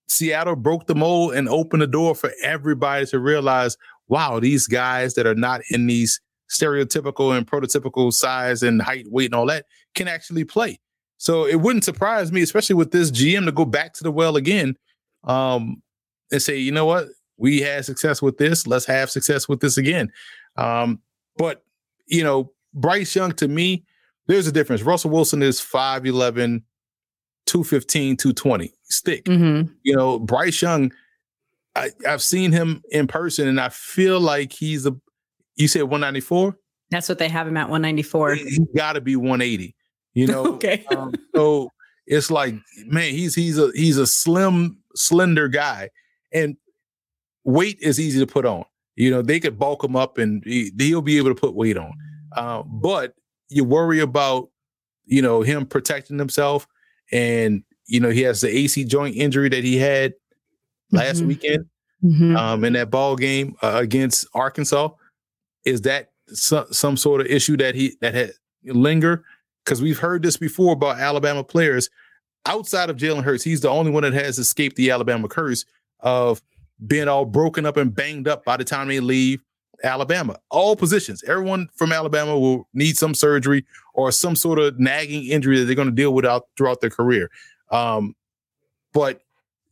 Seattle 0.08 0.56
broke 0.56 0.86
the 0.86 0.94
mold 0.94 1.34
and 1.34 1.48
opened 1.48 1.82
the 1.82 1.86
door 1.86 2.14
for 2.14 2.30
everybody 2.42 3.06
to 3.06 3.18
realize, 3.18 3.76
wow, 4.08 4.40
these 4.40 4.66
guys 4.66 5.14
that 5.14 5.26
are 5.26 5.34
not 5.34 5.60
in 5.70 5.86
these 5.86 6.20
stereotypical 6.50 7.36
and 7.36 7.46
prototypical 7.46 8.12
size 8.12 8.62
and 8.62 8.82
height, 8.82 9.06
weight, 9.10 9.26
and 9.26 9.34
all 9.34 9.46
that 9.46 9.66
can 9.94 10.08
actually 10.08 10.44
play. 10.44 10.78
So 11.16 11.46
it 11.46 11.60
wouldn't 11.60 11.84
surprise 11.84 12.32
me, 12.32 12.42
especially 12.42 12.74
with 12.74 12.90
this 12.90 13.10
GM, 13.10 13.46
to 13.46 13.52
go 13.52 13.64
back 13.64 13.94
to 13.94 14.04
the 14.04 14.12
well 14.12 14.36
again 14.36 14.76
um, 15.24 15.82
and 16.30 16.42
say, 16.42 16.58
you 16.58 16.70
know 16.70 16.84
what, 16.84 17.08
we 17.36 17.60
had 17.60 17.84
success 17.84 18.20
with 18.20 18.36
this. 18.36 18.66
Let's 18.66 18.86
have 18.86 19.10
success 19.10 19.48
with 19.48 19.60
this 19.60 19.78
again. 19.78 20.12
Um, 20.56 21.00
but 21.36 21.64
you 22.06 22.22
know, 22.22 22.52
Bryce 22.74 23.16
Young 23.16 23.32
to 23.32 23.48
me, 23.48 23.84
there's 24.26 24.46
a 24.46 24.52
difference. 24.52 24.82
Russell 24.82 25.10
Wilson 25.10 25.42
is 25.42 25.60
5'11, 25.60 26.62
215, 27.46 28.16
220 28.16 28.72
stick. 28.84 29.24
Mm-hmm. 29.24 29.72
You 29.82 29.96
know, 29.96 30.18
Bryce 30.18 30.60
Young, 30.62 30.92
I, 31.76 31.90
I've 32.08 32.22
seen 32.22 32.52
him 32.52 32.82
in 32.90 33.06
person, 33.06 33.48
and 33.48 33.60
I 33.60 33.68
feel 33.68 34.20
like 34.20 34.52
he's 34.52 34.86
a. 34.86 34.96
You 35.56 35.68
said 35.68 35.82
194. 35.82 36.56
That's 36.90 37.08
what 37.08 37.18
they 37.18 37.28
have 37.28 37.46
him 37.46 37.56
at 37.56 37.68
194. 37.68 38.34
He, 38.34 38.44
he 38.44 38.66
got 38.76 38.94
to 38.94 39.00
be 39.00 39.16
180. 39.16 39.74
You 40.14 40.26
know. 40.26 40.46
okay. 40.54 40.84
um, 40.96 41.12
so 41.34 41.70
it's 42.06 42.30
like, 42.30 42.54
man, 42.86 43.10
he's 43.12 43.34
he's 43.34 43.58
a 43.58 43.70
he's 43.74 43.98
a 43.98 44.06
slim, 44.06 44.78
slender 44.94 45.48
guy, 45.48 45.90
and 46.32 46.56
weight 47.44 47.78
is 47.80 48.00
easy 48.00 48.20
to 48.20 48.26
put 48.26 48.46
on. 48.46 48.64
You 48.96 49.10
know, 49.10 49.22
they 49.22 49.40
could 49.40 49.58
bulk 49.58 49.82
him 49.82 49.96
up, 49.96 50.18
and 50.18 50.42
he, 50.44 50.70
he'll 50.78 51.02
be 51.02 51.18
able 51.18 51.30
to 51.30 51.40
put 51.40 51.54
weight 51.54 51.76
on. 51.76 51.92
Uh, 52.36 52.62
but 52.62 53.14
you 53.48 53.64
worry 53.64 54.00
about, 54.00 54.48
you 55.04 55.22
know, 55.22 55.42
him 55.42 55.66
protecting 55.66 56.18
himself, 56.18 56.66
and 57.12 57.62
you 57.86 58.00
know 58.00 58.10
he 58.10 58.22
has 58.22 58.40
the 58.40 58.48
AC 58.48 58.84
joint 58.84 59.16
injury 59.16 59.48
that 59.50 59.62
he 59.64 59.76
had 59.76 60.14
last 60.90 61.20
Mhm. 61.22 61.26
weekend 61.26 61.66
Mhm. 62.02 62.36
um, 62.36 62.64
in 62.64 62.72
that 62.74 62.90
ball 62.90 63.16
game 63.16 63.56
uh, 63.62 63.72
against 63.76 64.26
Arkansas. 64.34 64.88
Is 65.64 65.82
that 65.82 66.12
some, 66.28 66.66
some 66.72 66.96
sort 66.96 67.20
of 67.20 67.26
issue 67.26 67.56
that 67.58 67.74
he 67.74 67.96
that 68.00 68.14
had 68.14 68.32
linger? 68.64 69.24
Because 69.64 69.82
we've 69.82 69.98
heard 69.98 70.22
this 70.22 70.36
before 70.36 70.72
about 70.72 70.98
Alabama 70.98 71.42
players. 71.44 71.88
Outside 72.46 72.90
of 72.90 72.96
Jalen 72.96 73.22
Hurts, 73.24 73.42
he's 73.44 73.62
the 73.62 73.70
only 73.70 73.90
one 73.90 74.02
that 74.02 74.12
has 74.12 74.38
escaped 74.38 74.76
the 74.76 74.90
Alabama 74.90 75.28
curse 75.28 75.64
of 76.00 76.42
being 76.86 77.08
all 77.08 77.24
broken 77.24 77.64
up 77.64 77.76
and 77.78 77.94
banged 77.94 78.28
up 78.28 78.44
by 78.44 78.56
the 78.58 78.64
time 78.64 78.88
they 78.88 79.00
leave 79.00 79.40
Alabama. 79.84 80.38
All 80.50 80.74
positions, 80.76 81.22
everyone 81.24 81.68
from 81.76 81.92
Alabama 81.92 82.38
will 82.38 82.68
need 82.74 82.96
some 82.96 83.14
surgery 83.14 83.64
or 83.94 84.10
some 84.10 84.34
sort 84.34 84.58
of 84.58 84.78
nagging 84.78 85.26
injury 85.26 85.58
that 85.58 85.66
they're 85.66 85.74
going 85.74 85.88
to 85.88 85.94
deal 85.94 86.14
with 86.14 86.24
out 86.24 86.48
throughout 86.56 86.80
their 86.80 86.90
career. 86.90 87.30
Um, 87.70 88.14
but 88.92 89.20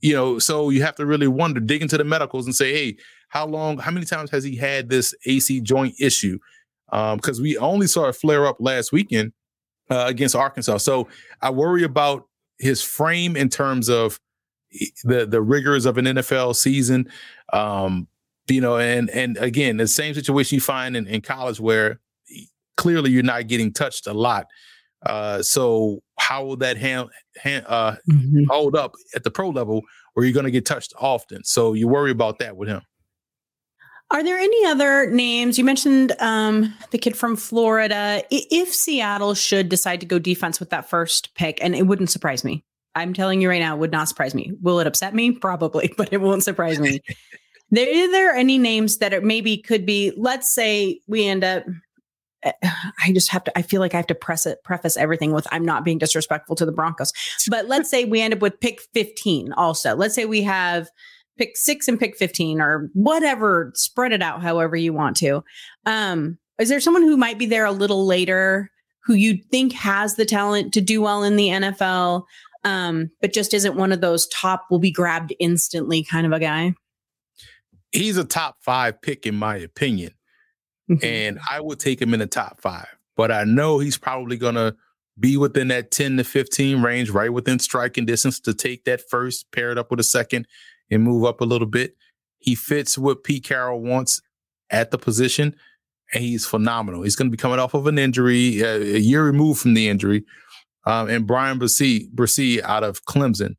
you 0.01 0.13
know, 0.13 0.39
so 0.39 0.71
you 0.71 0.83
have 0.83 0.97
to 0.97 1.07
really 1.07 1.29
wonder, 1.29 1.61
dig 1.61 1.81
into 1.81 1.97
the 1.97 2.05
medicals 2.05 2.47
and 2.47 2.55
say, 2.55 2.73
hey, 2.73 2.97
how 3.29 3.47
long, 3.47 3.79
how 3.79 3.91
many 3.91 4.05
times 4.05 4.31
has 4.31 4.45
he 4.45 4.57
had 4.57 4.89
this 4.89 5.15
AC 5.27 5.61
joint 5.61 5.95
issue? 6.01 6.39
Because 6.91 7.41
we 7.41 7.57
only 7.57 7.87
saw 7.87 8.09
it 8.09 8.17
flare 8.17 8.47
up 8.47 8.57
last 8.59 8.93
weekend 8.93 9.33
uh, 9.91 10.05
against 10.09 10.35
Arkansas. 10.35 10.79
So 10.79 11.09
I 11.41 11.51
worry 11.51 11.85
about 11.85 12.29
his 12.59 12.83
frame 12.83 13.37
in 13.37 13.49
terms 13.49 13.89
of 13.89 14.21
the 15.05 15.27
the 15.27 15.41
rigors 15.41 15.85
of 15.87 15.99
an 15.99 16.07
NFL 16.07 16.57
season. 16.57 17.11
Um, 17.53 18.09
you 18.49 18.61
know, 18.61 18.77
and 18.79 19.09
and 19.11 19.37
again, 19.39 19.77
the 19.77 19.87
same 19.87 20.15
situation 20.15 20.57
you 20.57 20.61
find 20.61 20.97
in, 20.97 21.07
in 21.07 21.21
college 21.21 21.61
where 21.61 22.01
clearly 22.77 23.11
you're 23.11 23.23
not 23.23 23.47
getting 23.47 23.73
touched 23.73 24.07
a 24.07 24.13
lot. 24.13 24.47
Uh, 25.05 25.43
so 25.43 26.01
how 26.19 26.45
will 26.45 26.57
that 26.57 26.77
hand, 26.77 27.09
hand 27.37 27.65
uh, 27.69 27.97
Mhm. 28.09 28.47
hold 28.49 28.77
up 28.77 28.95
at 29.17 29.25
the 29.25 29.31
pro 29.31 29.51
level 29.51 29.83
where 30.15 30.25
you're 30.25 30.33
going 30.33 30.45
to 30.45 30.51
get 30.51 30.65
touched 30.65 30.93
often? 30.99 31.43
So 31.45 31.73
you 31.73 31.89
worry 31.89 32.11
about 32.11 32.39
that 32.39 32.57
with 32.57 32.69
him. 32.69 32.83
Are 34.13 34.23
there 34.23 34.39
any 34.39 34.67
other 34.67 35.11
names? 35.11 35.59
You 35.59 35.65
mentioned 35.65 36.13
um, 36.21 36.73
the 36.91 36.99
kid 36.99 37.17
from 37.17 37.35
Florida. 37.35 38.23
If 38.31 38.73
Seattle 38.73 39.35
should 39.35 39.69
decide 39.71 40.01
to 40.01 40.07
go 40.07 40.19
defense 40.19 40.61
with 40.61 40.71
that 40.71 40.89
first 40.89 41.35
pick, 41.35 41.59
and 41.65 41.75
it 41.75 41.87
wouldn't 41.87 42.11
surprise 42.11 42.45
me. 42.45 42.63
I'm 42.95 43.15
telling 43.15 43.41
you 43.41 43.49
right 43.49 43.61
now, 43.61 43.75
it 43.75 43.79
would 43.79 43.91
not 43.91 44.09
surprise 44.09 44.35
me. 44.35 44.53
Will 44.61 44.81
it 44.81 44.87
upset 44.87 45.15
me? 45.15 45.33
Probably, 45.33 45.95
but 45.97 46.13
it 46.13 46.21
won't 46.21 46.45
surprise 46.45 46.79
me. 46.79 47.01
there, 47.73 48.05
are 48.05 48.11
there 48.11 48.35
any 48.35 48.59
names 48.59 48.99
that 48.99 49.13
are 49.13 49.21
maybe 49.21 49.57
could 49.57 49.85
be? 49.85 50.13
Let's 50.17 50.51
say 50.51 51.01
we 51.07 51.27
end 51.27 51.43
up. 51.43 51.65
I 52.45 53.13
just 53.13 53.31
have 53.31 53.45
to. 53.45 53.59
I 53.59 53.63
feel 53.63 53.81
like 53.81 53.95
I 53.95 53.99
have 53.99 54.07
to 54.09 54.15
press 54.15 54.47
it, 54.47 54.63
preface 54.63 54.97
everything 54.97 55.33
with 55.33 55.47
I'm 55.51 55.65
not 55.65 55.85
being 55.85 55.99
disrespectful 55.99 56.57
to 56.57 56.67
the 56.67 56.73
Broncos. 56.73 57.13
But 57.49 57.67
let's 57.67 57.89
say 57.91 58.05
we 58.05 58.21
end 58.21 58.35
up 58.35 58.41
with 58.41 58.61
pick 58.61 58.81
15. 58.95 59.53
Also, 59.55 59.95
let's 59.97 60.15
say 60.15 60.25
we 60.25 60.43
have 60.43 60.89
pick 61.39 61.57
six 61.57 61.89
and 61.89 61.99
pick 61.99 62.17
15 62.17 62.61
or 62.61 62.91
whatever, 62.95 63.73
spread 63.75 64.13
it 64.13 64.23
out 64.23 64.43
however 64.43 64.77
you 64.77 64.93
want 64.93 65.17
to. 65.19 65.43
Um, 65.87 66.39
is 66.59 66.69
there 66.69 66.81
someone 66.81 67.03
who 67.03 67.17
might 67.17 67.39
be 67.39 67.47
there 67.47 67.65
a 67.65 67.73
little 67.73 68.07
later 68.07 68.71
who 69.05 69.15
you 69.15 69.39
think 69.51 69.73
has 69.73 70.15
the 70.15 70.25
talent 70.25 70.73
to 70.75 70.81
do 70.81 71.03
well 71.03 71.23
in 71.23 71.37
the 71.37 71.49
NFL, 71.49 72.25
um, 72.65 73.11
but 73.21 73.33
just 73.33 73.55
isn't 73.55 73.77
one 73.77 73.93
of 73.93 74.01
those 74.01 74.29
top 74.29 74.67
will 74.71 74.79
be 74.79 74.93
grabbed 74.93 75.35
instantly 75.41 76.05
kind 76.05 76.27
of 76.27 76.33
a 76.33 76.39
guy? 76.39 76.75
He's 77.93 78.17
a 78.17 78.25
top 78.25 78.57
five 78.61 79.01
pick 79.03 79.27
in 79.27 79.35
my 79.35 79.57
opinion, 79.57 80.13
and 81.03 81.39
I 81.51 81.61
would 81.61 81.79
take 81.79 82.01
him 82.01 82.15
in 82.15 82.21
the 82.21 82.27
top 82.27 82.61
five. 82.61 82.89
But 83.17 83.31
I 83.31 83.45
know 83.45 83.79
he's 83.79 83.99
probably 83.99 84.37
going 84.37 84.55
to 84.55 84.75
be 85.19 85.37
within 85.37 85.69
that 85.69 85.91
10 85.91 86.17
to 86.17 86.25
15 86.25 86.83
range, 86.83 87.11
right 87.11 87.33
within 87.33 87.59
striking 87.59 88.07
distance 88.07 88.41
to 88.41 88.55
take 88.55 88.85
that 88.85 89.09
first, 89.09 89.51
pair 89.53 89.71
it 89.71 89.79
up 89.79 89.91
with 89.91 90.01
a 90.01 90.05
second, 90.05 90.47
and 90.91 91.03
move 91.03 91.25
up 91.25 91.41
a 91.41 91.45
little 91.45 91.67
bit. 91.67 91.97
He 92.39 92.55
fits 92.55 92.99
what 92.99 93.25
Pete 93.25 93.45
Carroll 93.45 93.81
wants 93.81 94.21
at 94.71 94.91
the 94.91 94.99
position, 94.99 95.55
and 96.13 96.25
he's 96.25 96.47
phenomenal. 96.47 97.03
He's 97.03 97.17
going 97.17 97.31
to 97.31 97.37
be 97.37 97.41
coming 97.41 97.59
off 97.59 97.75
of 97.75 97.87
an 97.87 97.99
injury, 97.99 98.63
uh, 98.63 98.79
a 98.79 98.99
year 98.99 99.25
removed 99.25 99.61
from 99.61 99.75
the 99.75 99.89
injury. 99.89 100.25
Um, 100.85 101.09
and 101.09 101.27
Bryan 101.27 101.59
Bresee, 101.59 102.11
Bresee 102.13 102.61
out 102.63 102.83
of 102.83 103.05
Clemson, 103.05 103.55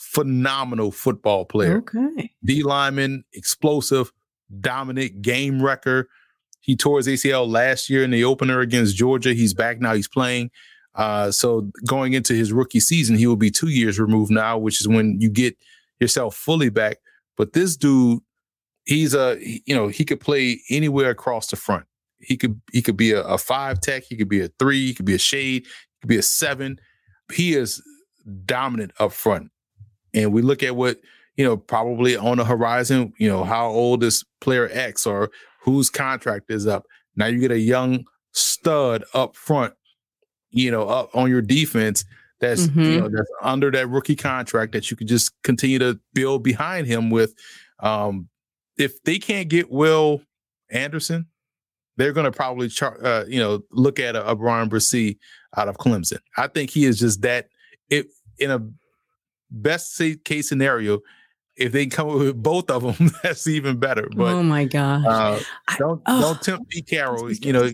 phenomenal 0.00 0.90
football 0.90 1.44
player. 1.44 1.78
Okay. 1.78 2.32
D 2.42 2.62
lineman, 2.62 3.22
explosive, 3.34 4.10
dominant, 4.60 5.20
game 5.20 5.62
wrecker. 5.62 6.08
He 6.60 6.74
tore 6.74 6.96
his 6.96 7.06
ACL 7.06 7.46
last 7.46 7.90
year 7.90 8.02
in 8.02 8.10
the 8.10 8.24
opener 8.24 8.60
against 8.60 8.96
Georgia. 8.96 9.34
He's 9.34 9.52
back 9.52 9.78
now. 9.78 9.94
He's 9.94 10.08
playing. 10.08 10.50
Uh, 10.94 11.30
so 11.30 11.70
going 11.86 12.14
into 12.14 12.34
his 12.34 12.50
rookie 12.52 12.80
season, 12.80 13.16
he 13.16 13.26
will 13.26 13.36
be 13.36 13.50
two 13.50 13.68
years 13.68 14.00
removed 14.00 14.32
now, 14.32 14.56
which 14.58 14.80
is 14.80 14.88
when 14.88 15.20
you 15.20 15.30
get 15.30 15.56
yourself 16.00 16.34
fully 16.34 16.70
back. 16.70 16.98
But 17.36 17.52
this 17.52 17.76
dude, 17.76 18.20
he's 18.84 19.14
a 19.14 19.38
you 19.40 19.74
know 19.74 19.88
he 19.88 20.04
could 20.04 20.20
play 20.20 20.60
anywhere 20.70 21.10
across 21.10 21.48
the 21.48 21.56
front. 21.56 21.84
He 22.18 22.36
could 22.36 22.60
he 22.72 22.80
could 22.80 22.96
be 22.96 23.12
a, 23.12 23.22
a 23.22 23.38
five 23.38 23.80
tech. 23.80 24.04
He 24.04 24.16
could 24.16 24.28
be 24.28 24.40
a 24.40 24.48
three. 24.58 24.86
He 24.86 24.94
could 24.94 25.06
be 25.06 25.14
a 25.14 25.18
shade. 25.18 25.66
He 25.66 26.00
could 26.00 26.08
be 26.08 26.18
a 26.18 26.22
seven. 26.22 26.80
He 27.32 27.54
is 27.54 27.82
dominant 28.46 28.92
up 28.98 29.12
front. 29.12 29.50
And 30.14 30.32
we 30.32 30.42
look 30.42 30.62
at 30.62 30.76
what 30.76 30.98
you 31.36 31.44
know 31.44 31.56
probably 31.56 32.16
on 32.16 32.38
the 32.38 32.44
horizon. 32.44 33.12
You 33.18 33.28
know 33.28 33.44
how 33.44 33.68
old 33.68 34.02
is 34.04 34.24
player 34.40 34.68
X 34.72 35.06
or 35.06 35.30
whose 35.62 35.90
contract 35.90 36.50
is 36.50 36.66
up. 36.66 36.86
Now 37.16 37.26
you 37.26 37.38
get 37.38 37.50
a 37.50 37.58
young 37.58 38.04
stud 38.32 39.04
up 39.14 39.36
front. 39.36 39.74
You 40.50 40.70
know 40.70 40.88
up 40.88 41.14
on 41.14 41.30
your 41.30 41.42
defense 41.42 42.04
that's 42.40 42.66
you 42.68 42.72
Mhm. 42.72 42.98
know 43.00 43.08
that's 43.08 43.30
under 43.42 43.70
that 43.70 43.88
rookie 43.88 44.16
contract 44.16 44.72
that 44.72 44.90
you 44.90 44.96
could 44.96 45.08
just 45.08 45.30
continue 45.42 45.78
to 45.78 46.00
build 46.14 46.42
behind 46.42 46.86
him 46.86 47.10
with. 47.10 47.34
Um, 47.80 48.28
if 48.78 49.02
they 49.04 49.18
can't 49.18 49.48
get 49.48 49.70
Will 49.70 50.22
Anderson, 50.70 51.26
they're 51.96 52.12
going 52.14 52.24
to 52.24 52.32
probably 52.32 52.68
char- 52.68 53.04
uh, 53.04 53.24
you 53.28 53.38
know 53.38 53.62
look 53.70 54.00
at 54.00 54.16
a, 54.16 54.26
a 54.28 54.34
Bryan 54.34 54.68
Bresee 54.70 55.18
out 55.56 55.68
of 55.68 55.76
Clemson. 55.76 56.18
I 56.36 56.46
think 56.48 56.70
he 56.70 56.84
is 56.84 56.98
just 56.98 57.22
that. 57.22 57.48
It 57.90 58.06
in 58.38 58.50
a 58.50 58.58
best 59.50 60.00
case 60.24 60.48
scenario, 60.48 61.00
if 61.56 61.72
they 61.72 61.86
come 61.86 62.08
up 62.08 62.18
with 62.18 62.42
both 62.42 62.70
of 62.70 62.82
them, 62.82 63.10
that's 63.22 63.46
even 63.46 63.78
better. 63.78 64.08
But 64.14 64.32
oh 64.32 64.42
my 64.42 64.64
gosh. 64.64 65.04
uh, 65.06 65.40
don't 65.78 66.02
oh. 66.06 66.20
don't 66.20 66.42
tempt 66.42 66.68
Pete 66.68 66.86
Carroll. 66.86 67.30
You 67.32 67.52
know, 67.52 67.70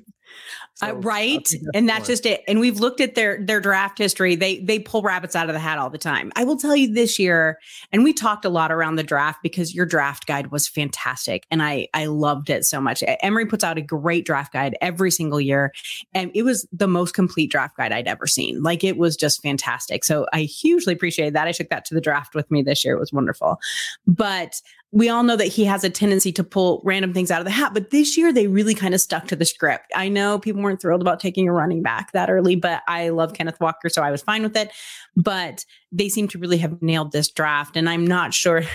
So, 0.77 0.89
I 0.89 0.93
right, 0.93 1.49
think 1.49 1.63
and 1.73 1.89
that's 1.89 2.07
just 2.07 2.27
it. 2.27 2.45
And 2.47 2.61
we've 2.61 2.79
looked 2.79 3.01
at 3.01 3.15
their 3.15 3.43
their 3.43 3.61
draft 3.63 3.97
history. 3.97 4.35
They 4.35 4.59
they 4.59 4.79
pull 4.79 5.01
rabbits 5.01 5.35
out 5.35 5.49
of 5.49 5.55
the 5.55 5.59
hat 5.59 5.79
all 5.79 5.89
the 5.89 5.97
time. 5.97 6.31
I 6.37 6.45
will 6.45 6.59
tell 6.59 6.77
you 6.77 6.93
this 6.93 7.19
year, 7.19 7.59
and 7.93 8.05
we 8.05 8.13
talked 8.13 8.45
a 8.45 8.51
lot 8.51 8.71
around 8.71 8.97
the 8.97 9.03
draft 9.03 9.39
because 9.43 9.75
your 9.75 9.87
draft 9.87 10.27
guide 10.27 10.51
was 10.51 10.69
fantastic, 10.69 11.47
and 11.51 11.63
I 11.63 11.89
I 11.95 12.05
loved 12.05 12.51
it 12.51 12.67
so 12.67 12.79
much. 12.79 13.03
Emory 13.23 13.47
puts 13.47 13.65
out 13.65 13.79
a 13.79 13.81
great 13.81 14.27
draft 14.27 14.53
guide 14.53 14.77
every 14.83 15.11
single 15.11 15.41
year, 15.41 15.73
and 16.13 16.31
it 16.35 16.43
was 16.43 16.69
the 16.73 16.89
most 16.89 17.15
complete 17.15 17.51
draft 17.51 17.79
guide 17.79 17.93
I'd 17.93 18.07
ever 18.07 18.27
seen. 18.27 18.63
Like 18.63 18.85
it 18.85 18.99
was 18.99 19.17
just 19.17 19.41
fantastic. 19.41 20.05
So 20.05 20.27
I 20.35 20.43
hugely 20.43 20.93
appreciated 20.93 21.33
that. 21.33 21.49
I 21.49 21.53
took 21.53 21.71
that 21.71 21.87
to 21.87 21.95
the 21.95 22.03
draft 22.03 22.35
with 22.35 22.51
me 22.51 22.63
this 22.63 22.85
year. 22.85 22.95
It 22.97 23.01
was 23.01 23.15
wonderful, 23.15 23.59
but 24.07 24.61
we 24.93 25.09
all 25.09 25.23
know 25.23 25.37
that 25.37 25.49
he 25.49 25.65
has 25.65 25.85
a 25.85 25.91
tendency 25.91 26.33
to 26.33 26.45
pull 26.45 26.81
random 26.85 27.13
things 27.13 27.31
out 27.31 27.41
of 27.41 27.45
the 27.45 27.51
hat, 27.51 27.75
but 27.75 27.91
this 27.91 28.17
year 28.17 28.33
they 28.33 28.47
really 28.47 28.75
kind 28.75 28.95
of 28.95 29.01
stuck 29.01 29.27
to 29.27 29.37
the 29.37 29.45
script. 29.45 29.87
I 29.95 30.09
know 30.09 30.39
people 30.39 30.63
weren't 30.67 30.81
thrilled 30.81 31.01
about 31.01 31.21
taking 31.21 31.49
a 31.49 31.53
running 31.53 31.81
back 31.81 32.11
that 32.13 32.29
early, 32.29 32.57
but 32.57 32.83
I 32.89 33.11
love 33.11 33.35
Kenneth 33.35 33.61
Walker, 33.61 33.89
so 33.89 34.03
I 34.03 34.11
was 34.11 34.21
fine 34.21 34.43
with 34.43 34.57
it. 34.57 34.73
But 35.15 35.65
they 35.93 36.09
seem 36.09 36.27
to 36.29 36.39
really 36.39 36.59
have 36.59 36.83
nailed 36.83 37.13
this 37.13 37.31
draft, 37.31 37.77
and 37.77 37.89
I'm 37.89 38.07
not 38.07 38.35
sure. 38.35 38.63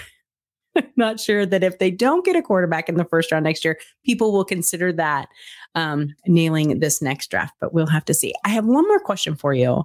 Not 0.96 1.20
sure 1.20 1.46
that 1.46 1.66
if 1.66 1.80
they 1.80 1.92
don't 1.92 2.24
get 2.24 2.38
a 2.38 2.42
quarterback 2.42 2.88
in 2.88 2.96
the 2.96 3.04
first 3.04 3.30
round 3.30 3.44
next 3.44 3.66
year, 3.66 3.78
people 4.06 4.32
will 4.32 4.46
consider 4.46 4.94
that 4.94 5.28
um, 5.76 6.16
nailing 6.26 6.80
this 6.80 7.02
next 7.02 7.30
draft. 7.30 7.54
But 7.60 7.74
we'll 7.74 7.88
have 7.88 8.06
to 8.06 8.14
see. 8.14 8.34
I 8.46 8.50
have 8.52 8.66
one 8.66 8.88
more 8.88 9.02
question 9.02 9.36
for 9.36 9.54
you. 9.54 9.84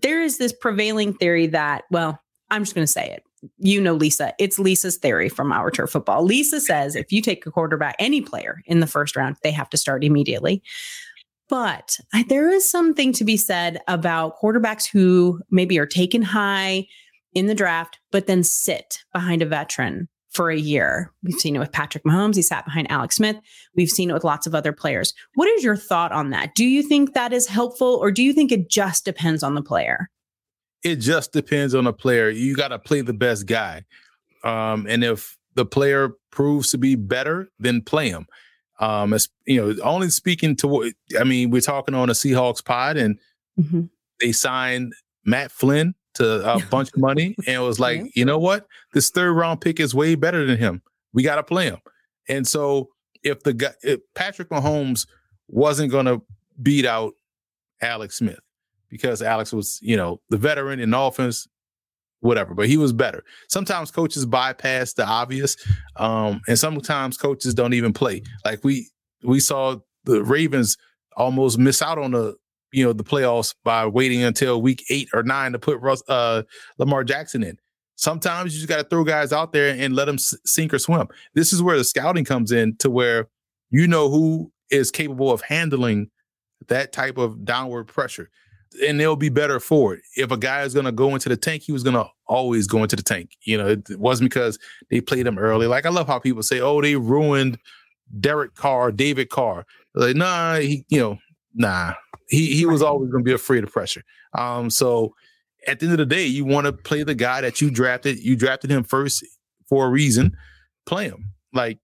There 0.00 0.22
is 0.22 0.38
this 0.38 0.54
prevailing 0.54 1.12
theory 1.12 1.48
that, 1.48 1.82
well, 1.90 2.18
I'm 2.50 2.62
just 2.62 2.74
going 2.74 2.86
to 2.86 2.90
say 2.90 3.10
it 3.10 3.24
you 3.58 3.80
know 3.80 3.94
Lisa. 3.94 4.34
It's 4.38 4.58
Lisa's 4.58 4.96
theory 4.96 5.28
from 5.28 5.52
our 5.52 5.70
turf 5.70 5.90
football. 5.90 6.24
Lisa 6.24 6.60
says 6.60 6.96
if 6.96 7.12
you 7.12 7.22
take 7.22 7.46
a 7.46 7.50
quarterback, 7.50 7.96
any 7.98 8.20
player 8.20 8.62
in 8.66 8.80
the 8.80 8.86
first 8.86 9.16
round, 9.16 9.36
they 9.42 9.50
have 9.50 9.70
to 9.70 9.76
start 9.76 10.04
immediately. 10.04 10.62
But 11.50 11.98
there 12.28 12.48
is 12.48 12.70
something 12.70 13.12
to 13.14 13.24
be 13.24 13.36
said 13.36 13.80
about 13.88 14.40
quarterbacks 14.40 14.88
who 14.88 15.40
maybe 15.50 15.78
are 15.78 15.86
taken 15.86 16.22
high 16.22 16.86
in 17.34 17.46
the 17.46 17.54
draft, 17.54 17.98
but 18.12 18.28
then 18.28 18.44
sit 18.44 18.98
behind 19.12 19.42
a 19.42 19.46
veteran 19.46 20.08
for 20.30 20.50
a 20.50 20.56
year. 20.56 21.12
We've 21.24 21.34
seen 21.34 21.56
it 21.56 21.58
with 21.58 21.72
Patrick 21.72 22.04
Mahomes. 22.04 22.36
He 22.36 22.42
sat 22.42 22.64
behind 22.64 22.88
Alex 22.88 23.16
Smith. 23.16 23.36
We've 23.74 23.90
seen 23.90 24.10
it 24.10 24.12
with 24.12 24.22
lots 24.22 24.46
of 24.46 24.54
other 24.54 24.72
players. 24.72 25.12
What 25.34 25.48
is 25.48 25.64
your 25.64 25.74
thought 25.74 26.12
on 26.12 26.30
that? 26.30 26.54
Do 26.54 26.64
you 26.64 26.84
think 26.84 27.14
that 27.14 27.32
is 27.32 27.48
helpful 27.48 27.96
or 27.96 28.12
do 28.12 28.22
you 28.22 28.32
think 28.32 28.52
it 28.52 28.70
just 28.70 29.04
depends 29.04 29.42
on 29.42 29.54
the 29.54 29.62
player? 29.62 30.08
It 30.84 30.96
just 30.96 31.32
depends 31.32 31.74
on 31.74 31.84
the 31.84 31.92
player. 31.92 32.30
You 32.30 32.54
got 32.54 32.68
to 32.68 32.78
play 32.78 33.00
the 33.00 33.12
best 33.12 33.46
guy. 33.46 33.84
Um, 34.44 34.86
and 34.88 35.02
if 35.02 35.36
the 35.56 35.66
player 35.66 36.10
proves 36.30 36.70
to 36.70 36.78
be 36.78 36.94
better, 36.94 37.48
then 37.58 37.82
play 37.82 38.08
him. 38.08 38.26
Um, 38.80 39.12
as, 39.12 39.28
you 39.46 39.60
know, 39.60 39.82
only 39.82 40.08
speaking 40.08 40.56
to 40.56 40.68
what 40.68 40.92
I 41.18 41.24
mean, 41.24 41.50
we're 41.50 41.60
talking 41.60 41.94
on 41.94 42.08
a 42.08 42.14
Seahawks 42.14 42.64
pod 42.64 42.96
and 42.96 43.18
mm-hmm. 43.58 43.82
they 44.20 44.32
signed 44.32 44.94
Matt 45.24 45.52
Flynn 45.52 45.94
to 46.14 46.54
a 46.54 46.58
bunch 46.70 46.88
of 46.88 46.98
money 46.98 47.36
and 47.46 47.56
it 47.56 47.60
was 47.60 47.78
like, 47.78 48.16
you 48.16 48.24
know 48.24 48.38
what? 48.38 48.66
This 48.94 49.10
third 49.10 49.34
round 49.34 49.60
pick 49.60 49.78
is 49.80 49.94
way 49.94 50.14
better 50.14 50.46
than 50.46 50.56
him. 50.56 50.82
We 51.12 51.22
got 51.22 51.36
to 51.36 51.42
play 51.42 51.66
him. 51.66 51.78
And 52.28 52.48
so 52.48 52.88
if 53.22 53.42
the 53.42 53.52
guy, 53.52 53.72
if 53.82 54.00
Patrick 54.14 54.48
Mahomes 54.48 55.06
wasn't 55.48 55.90
going 55.90 56.06
to 56.06 56.22
beat 56.62 56.86
out 56.86 57.12
Alex 57.82 58.16
Smith 58.16 58.40
because 58.88 59.20
Alex 59.20 59.52
was, 59.52 59.78
you 59.82 59.96
know, 59.96 60.20
the 60.30 60.38
veteran 60.38 60.80
in 60.80 60.94
offense, 60.94 61.48
whatever, 62.20 62.54
but 62.54 62.68
he 62.68 62.76
was 62.76 62.92
better. 62.92 63.24
Sometimes 63.48 63.90
coaches 63.90 64.26
bypass 64.26 64.92
the 64.92 65.06
obvious, 65.06 65.56
um, 65.96 66.40
and 66.46 66.58
sometimes 66.58 67.16
coaches 67.16 67.54
don't 67.54 67.74
even 67.74 67.92
play. 67.92 68.22
Like 68.44 68.62
we 68.64 68.88
we 69.24 69.40
saw 69.40 69.76
the 70.04 70.22
Ravens 70.22 70.76
almost 71.16 71.58
miss 71.58 71.82
out 71.82 71.98
on 71.98 72.12
the 72.12 72.36
you 72.72 72.84
know 72.84 72.92
the 72.92 73.04
playoffs 73.04 73.54
by 73.64 73.86
waiting 73.86 74.22
until 74.22 74.62
week 74.62 74.84
eight 74.90 75.08
or 75.12 75.22
nine 75.22 75.52
to 75.52 75.58
put 75.58 75.80
Russ, 75.80 76.02
uh, 76.08 76.42
Lamar 76.78 77.04
Jackson 77.04 77.42
in. 77.42 77.58
Sometimes 77.96 78.54
you 78.54 78.60
just 78.60 78.68
got 78.68 78.78
to 78.78 78.88
throw 78.88 79.04
guys 79.04 79.32
out 79.32 79.52
there 79.52 79.76
and 79.76 79.94
let 79.94 80.06
them 80.06 80.16
sink 80.18 80.72
or 80.72 80.78
swim. 80.78 81.06
This 81.34 81.52
is 81.52 81.62
where 81.62 81.76
the 81.76 81.84
scouting 81.84 82.24
comes 82.24 82.50
in 82.50 82.76
to 82.76 82.88
where 82.88 83.28
you 83.70 83.86
know 83.86 84.08
who 84.08 84.50
is 84.70 84.90
capable 84.90 85.30
of 85.30 85.42
handling 85.42 86.10
that 86.68 86.92
type 86.92 87.18
of 87.18 87.44
downward 87.44 87.84
pressure 87.84 88.30
and 88.86 89.00
they'll 89.00 89.16
be 89.16 89.28
better 89.28 89.60
for 89.60 89.94
it. 89.94 90.02
If 90.16 90.30
a 90.30 90.36
guy 90.36 90.62
is 90.62 90.74
going 90.74 90.86
to 90.86 90.92
go 90.92 91.14
into 91.14 91.28
the 91.28 91.36
tank, 91.36 91.62
he 91.62 91.72
was 91.72 91.82
going 91.82 91.96
to 91.96 92.06
always 92.26 92.66
go 92.66 92.82
into 92.82 92.96
the 92.96 93.02
tank. 93.02 93.36
You 93.42 93.58
know, 93.58 93.68
it, 93.68 93.98
wasn't 93.98 94.30
because 94.30 94.58
they 94.90 95.00
played 95.00 95.26
him 95.26 95.38
early. 95.38 95.66
Like 95.66 95.86
I 95.86 95.90
love 95.90 96.06
how 96.06 96.18
people 96.18 96.42
say, 96.42 96.60
"Oh, 96.60 96.80
they 96.80 96.96
ruined 96.96 97.58
Derek 98.20 98.54
Carr, 98.54 98.92
David 98.92 99.30
Carr." 99.30 99.66
Like, 99.94 100.16
nah, 100.16 100.56
he, 100.56 100.84
you 100.88 101.00
know, 101.00 101.18
nah, 101.54 101.94
he 102.28 102.54
he 102.54 102.66
was 102.66 102.82
always 102.82 103.10
going 103.10 103.24
to 103.24 103.28
be 103.28 103.34
afraid 103.34 103.64
of 103.64 103.72
pressure. 103.72 104.02
Um, 104.36 104.70
so 104.70 105.14
at 105.66 105.80
the 105.80 105.86
end 105.86 105.92
of 105.92 105.98
the 105.98 106.14
day, 106.14 106.26
you 106.26 106.44
want 106.44 106.66
to 106.66 106.72
play 106.72 107.02
the 107.02 107.14
guy 107.14 107.40
that 107.40 107.60
you 107.60 107.70
drafted. 107.70 108.20
You 108.20 108.36
drafted 108.36 108.70
him 108.70 108.84
first 108.84 109.24
for 109.68 109.86
a 109.86 109.90
reason. 109.90 110.36
Play 110.86 111.08
him. 111.08 111.32
Like 111.52 111.78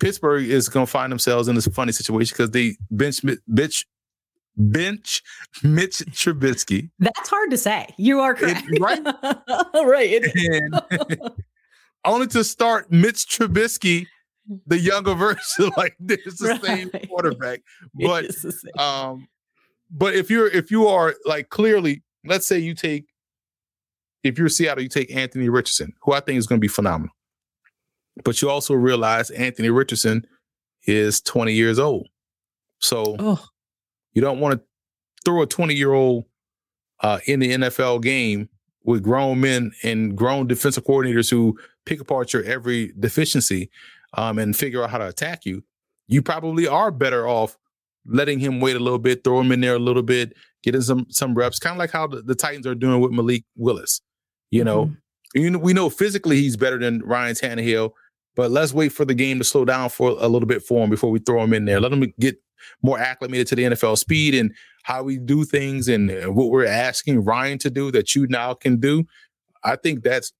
Pittsburgh 0.00 0.44
is 0.44 0.68
going 0.68 0.86
to 0.86 0.90
find 0.90 1.10
themselves 1.10 1.48
in 1.48 1.54
this 1.54 1.66
funny 1.68 1.92
situation 1.92 2.34
because 2.36 2.50
they 2.50 2.76
bench 2.90 3.22
bitch 3.50 3.84
bench 4.56 5.22
Mitch 5.62 5.98
Trubisky. 6.10 6.90
That's 6.98 7.28
hard 7.28 7.50
to 7.50 7.58
say. 7.58 7.88
You 7.96 8.20
are 8.20 8.34
correct. 8.34 8.64
It, 8.68 8.80
right? 8.80 9.02
right. 9.74 10.22
And 10.36 10.80
only 12.04 12.26
to 12.28 12.44
start 12.44 12.90
Mitch 12.90 13.26
Trubisky, 13.26 14.06
the 14.66 14.78
younger 14.78 15.14
version, 15.14 15.70
like 15.76 15.96
it's 16.08 16.40
the 16.40 16.48
right. 16.48 16.62
same 16.62 16.90
quarterback. 17.08 17.60
But 17.94 18.32
same. 18.34 18.52
um, 18.78 19.28
but 19.90 20.14
if 20.14 20.30
you're 20.30 20.48
if 20.48 20.70
you 20.70 20.86
are 20.86 21.14
like 21.24 21.48
clearly, 21.48 22.02
let's 22.24 22.46
say 22.46 22.58
you 22.58 22.74
take 22.74 23.06
if 24.22 24.38
you're 24.38 24.48
Seattle, 24.48 24.82
you 24.82 24.88
take 24.88 25.14
Anthony 25.14 25.48
Richardson, 25.48 25.92
who 26.02 26.12
I 26.12 26.20
think 26.20 26.38
is 26.38 26.46
going 26.46 26.58
to 26.58 26.64
be 26.64 26.68
phenomenal. 26.68 27.14
But 28.24 28.40
you 28.40 28.48
also 28.48 28.74
realize 28.74 29.30
Anthony 29.30 29.70
Richardson 29.70 30.26
is 30.86 31.20
20 31.20 31.52
years 31.52 31.78
old. 31.78 32.08
So 32.78 33.16
oh. 33.18 33.44
You 34.14 34.22
don't 34.22 34.40
want 34.40 34.60
to 34.60 34.66
throw 35.24 35.42
a 35.42 35.46
20 35.46 35.74
year 35.74 35.92
old 35.92 36.24
uh, 37.00 37.18
in 37.26 37.40
the 37.40 37.52
NFL 37.52 38.02
game 38.02 38.48
with 38.84 39.02
grown 39.02 39.40
men 39.40 39.72
and 39.82 40.16
grown 40.16 40.46
defensive 40.46 40.84
coordinators 40.84 41.30
who 41.30 41.58
pick 41.86 42.00
apart 42.00 42.32
your 42.32 42.44
every 42.44 42.92
deficiency 42.98 43.70
um, 44.14 44.38
and 44.38 44.56
figure 44.56 44.82
out 44.82 44.90
how 44.90 44.98
to 44.98 45.08
attack 45.08 45.44
you. 45.44 45.64
You 46.06 46.22
probably 46.22 46.66
are 46.66 46.90
better 46.90 47.26
off 47.26 47.58
letting 48.06 48.38
him 48.38 48.60
wait 48.60 48.76
a 48.76 48.80
little 48.80 48.98
bit, 48.98 49.24
throw 49.24 49.40
him 49.40 49.52
in 49.52 49.60
there 49.60 49.74
a 49.74 49.78
little 49.78 50.02
bit, 50.02 50.34
getting 50.62 50.82
some 50.82 51.06
some 51.08 51.34
reps, 51.34 51.58
kind 51.58 51.72
of 51.72 51.78
like 51.78 51.90
how 51.90 52.06
the, 52.06 52.22
the, 52.22 52.34
Titans 52.34 52.66
are 52.66 52.74
doing 52.74 53.00
with 53.00 53.12
Malik 53.12 53.44
Willis. 53.56 54.00
You 54.50 54.64
know, 54.64 54.86
mm-hmm. 54.86 55.40
you 55.40 55.50
know, 55.50 55.58
we 55.58 55.72
know 55.72 55.90
physically 55.90 56.36
he's 56.36 56.56
better 56.56 56.78
than 56.78 57.02
Ryan 57.02 57.34
Tannehill, 57.34 57.92
but 58.36 58.50
let's 58.50 58.74
wait 58.74 58.90
for 58.90 59.04
the 59.04 59.14
game 59.14 59.38
to 59.38 59.44
slow 59.44 59.64
down 59.64 59.88
for 59.88 60.10
a 60.10 60.28
little 60.28 60.46
bit 60.46 60.62
for 60.62 60.84
him 60.84 60.90
before 60.90 61.10
we 61.10 61.18
throw 61.18 61.42
him 61.42 61.54
in 61.54 61.64
there. 61.64 61.80
Let 61.80 61.92
him 61.92 62.12
get 62.20 62.36
more 62.82 62.98
acclimated 62.98 63.46
to 63.48 63.56
the 63.56 63.64
NFL 63.64 63.98
speed 63.98 64.34
and 64.34 64.54
how 64.82 65.02
we 65.02 65.18
do 65.18 65.44
things 65.44 65.88
and 65.88 66.10
what 66.34 66.50
we're 66.50 66.66
asking 66.66 67.24
Ryan 67.24 67.58
to 67.58 67.70
do 67.70 67.90
that 67.92 68.14
you 68.14 68.26
now 68.28 68.54
can 68.54 68.78
do. 68.78 69.04
I 69.62 69.76
think 69.76 70.02
that's 70.02 70.32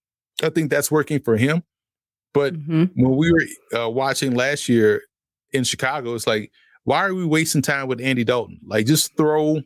I 0.43 0.51
think 0.51 0.71
that's 0.71 0.91
working 0.91 1.21
for 1.21 1.37
him. 1.37 1.63
But 2.33 2.55
mm-hmm. 2.55 3.01
when 3.01 3.17
we 3.17 3.33
were 3.33 3.81
uh, 3.81 3.89
watching 3.89 4.35
last 4.35 4.69
year 4.69 5.03
in 5.53 5.65
Chicago, 5.65 6.15
it's 6.15 6.27
like, 6.27 6.51
why 6.83 7.05
are 7.05 7.15
we 7.15 7.25
wasting 7.25 7.63
time 7.63 7.87
with 7.87 8.01
Andy 8.01 8.25
Dalton? 8.25 8.61
Like, 8.67 8.87
just 8.87 9.17
throw 9.17 9.61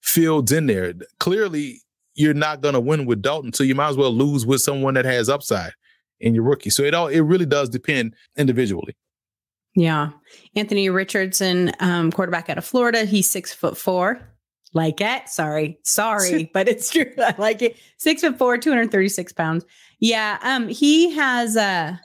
Fields 0.00 0.50
in 0.52 0.66
there. 0.66 0.94
Clearly, 1.18 1.82
you're 2.14 2.34
not 2.34 2.62
going 2.62 2.74
to 2.74 2.80
win 2.80 3.06
with 3.06 3.22
Dalton, 3.22 3.52
so 3.52 3.62
you 3.62 3.74
might 3.74 3.90
as 3.90 3.96
well 3.96 4.10
lose 4.12 4.46
with 4.46 4.62
someone 4.62 4.94
that 4.94 5.04
has 5.04 5.28
upside 5.28 5.72
in 6.20 6.34
your 6.34 6.44
rookie. 6.44 6.70
So 6.70 6.82
it 6.82 6.94
all 6.94 7.08
it 7.08 7.20
really 7.20 7.46
does 7.46 7.68
depend 7.68 8.14
individually. 8.36 8.96
Yeah. 9.76 10.10
Anthony 10.56 10.88
Richardson, 10.88 11.70
um, 11.80 12.10
quarterback 12.10 12.48
out 12.48 12.58
of 12.58 12.64
Florida. 12.64 13.04
He's 13.04 13.30
six 13.30 13.52
foot 13.52 13.76
four. 13.76 14.20
Like 14.72 15.00
it. 15.00 15.28
Sorry. 15.28 15.78
Sorry, 15.84 16.50
but 16.54 16.66
it's 16.66 16.90
true. 16.90 17.12
I 17.18 17.34
like 17.38 17.62
it. 17.62 17.76
Six 17.98 18.22
foot 18.22 18.38
four, 18.38 18.58
236 18.58 19.32
pounds. 19.34 19.64
Yeah. 20.00 20.38
Um, 20.42 20.68
he 20.68 21.14
has 21.14 21.56
uh 21.56 21.96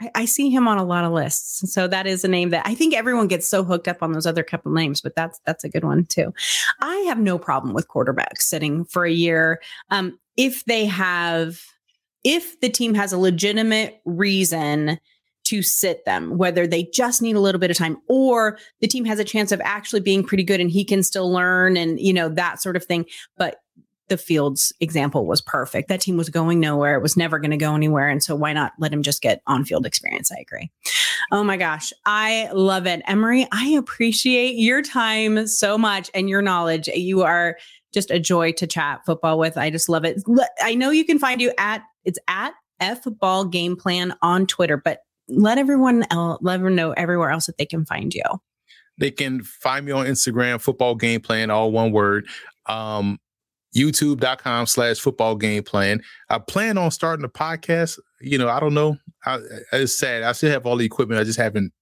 I, 0.00 0.10
I 0.14 0.24
see 0.24 0.50
him 0.50 0.66
on 0.66 0.78
a 0.78 0.84
lot 0.84 1.04
of 1.04 1.12
lists. 1.12 1.72
So 1.72 1.86
that 1.86 2.06
is 2.06 2.24
a 2.24 2.28
name 2.28 2.50
that 2.50 2.66
I 2.66 2.74
think 2.74 2.94
everyone 2.94 3.28
gets 3.28 3.46
so 3.46 3.62
hooked 3.62 3.86
up 3.86 4.02
on 4.02 4.12
those 4.12 4.26
other 4.26 4.42
couple 4.42 4.72
names, 4.72 5.00
but 5.00 5.14
that's 5.14 5.40
that's 5.46 5.62
a 5.62 5.68
good 5.68 5.84
one 5.84 6.06
too. 6.06 6.34
I 6.80 6.96
have 7.06 7.18
no 7.18 7.38
problem 7.38 7.74
with 7.74 7.88
quarterbacks 7.88 8.42
sitting 8.42 8.84
for 8.84 9.04
a 9.04 9.12
year. 9.12 9.60
Um, 9.90 10.18
if 10.36 10.64
they 10.64 10.84
have 10.86 11.60
if 12.24 12.58
the 12.60 12.68
team 12.68 12.94
has 12.94 13.12
a 13.12 13.18
legitimate 13.18 14.00
reason 14.04 14.98
to 15.50 15.62
sit 15.62 16.04
them, 16.04 16.38
whether 16.38 16.66
they 16.66 16.84
just 16.84 17.20
need 17.20 17.34
a 17.34 17.40
little 17.40 17.58
bit 17.58 17.70
of 17.70 17.76
time 17.76 17.96
or 18.08 18.56
the 18.80 18.86
team 18.86 19.04
has 19.04 19.18
a 19.18 19.24
chance 19.24 19.50
of 19.50 19.60
actually 19.64 20.00
being 20.00 20.22
pretty 20.22 20.44
good 20.44 20.60
and 20.60 20.70
he 20.70 20.84
can 20.84 21.02
still 21.02 21.30
learn 21.30 21.76
and, 21.76 21.98
you 21.98 22.12
know, 22.12 22.28
that 22.28 22.62
sort 22.62 22.76
of 22.76 22.84
thing. 22.84 23.04
But 23.36 23.56
the 24.08 24.16
Fields 24.16 24.72
example 24.80 25.26
was 25.26 25.40
perfect. 25.40 25.88
That 25.88 26.00
team 26.00 26.16
was 26.16 26.28
going 26.28 26.60
nowhere. 26.60 26.94
It 26.94 27.02
was 27.02 27.16
never 27.16 27.38
going 27.38 27.52
to 27.52 27.56
go 27.56 27.74
anywhere. 27.74 28.08
And 28.08 28.22
so 28.22 28.34
why 28.36 28.52
not 28.52 28.72
let 28.78 28.92
him 28.92 29.02
just 29.02 29.22
get 29.22 29.42
on 29.46 29.64
field 29.64 29.86
experience? 29.86 30.30
I 30.32 30.40
agree. 30.40 30.70
Oh 31.32 31.44
my 31.44 31.56
gosh. 31.56 31.92
I 32.06 32.50
love 32.52 32.86
it. 32.86 33.02
Emory, 33.06 33.46
I 33.52 33.70
appreciate 33.70 34.56
your 34.56 34.82
time 34.82 35.46
so 35.46 35.78
much 35.78 36.10
and 36.14 36.28
your 36.28 36.42
knowledge. 36.42 36.88
You 36.88 37.22
are 37.22 37.56
just 37.92 38.10
a 38.10 38.18
joy 38.18 38.52
to 38.52 38.66
chat 38.66 39.00
football 39.06 39.38
with. 39.38 39.56
I 39.56 39.70
just 39.70 39.88
love 39.88 40.04
it. 40.04 40.22
I 40.60 40.74
know 40.74 40.90
you 40.90 41.04
can 41.04 41.18
find 41.18 41.40
you 41.40 41.52
at, 41.58 41.82
it's 42.04 42.18
at 42.28 42.52
F 42.80 43.02
ball 43.04 43.44
game 43.44 43.76
plan 43.76 44.14
on 44.22 44.46
Twitter, 44.46 44.76
but 44.76 45.00
let 45.30 45.58
everyone 45.58 46.04
else, 46.10 46.38
let 46.42 46.54
everyone 46.54 46.76
know 46.76 46.92
everywhere 46.92 47.30
else 47.30 47.46
that 47.46 47.58
they 47.58 47.66
can 47.66 47.84
find 47.84 48.14
you. 48.14 48.22
They 48.98 49.10
can 49.10 49.42
find 49.42 49.86
me 49.86 49.92
on 49.92 50.06
Instagram, 50.06 50.60
football 50.60 50.94
game 50.94 51.20
plan, 51.20 51.50
all 51.50 51.72
one 51.72 51.90
word. 51.90 52.26
Um, 52.66 53.18
youtube.com 53.74 54.66
slash 54.66 54.98
football 54.98 55.36
game 55.36 55.62
plan. 55.62 56.02
I 56.28 56.38
plan 56.38 56.76
on 56.76 56.90
starting 56.90 57.24
a 57.24 57.28
podcast. 57.28 57.98
You 58.20 58.38
know, 58.38 58.48
I 58.48 58.60
don't 58.60 58.74
know. 58.74 58.98
I, 59.24 59.38
it's 59.72 59.96
sad. 59.96 60.22
I 60.22 60.32
still 60.32 60.50
have 60.50 60.66
all 60.66 60.76
the 60.76 60.84
equipment. 60.84 61.20
I 61.20 61.24
just 61.24 61.38
haven't 61.38 61.72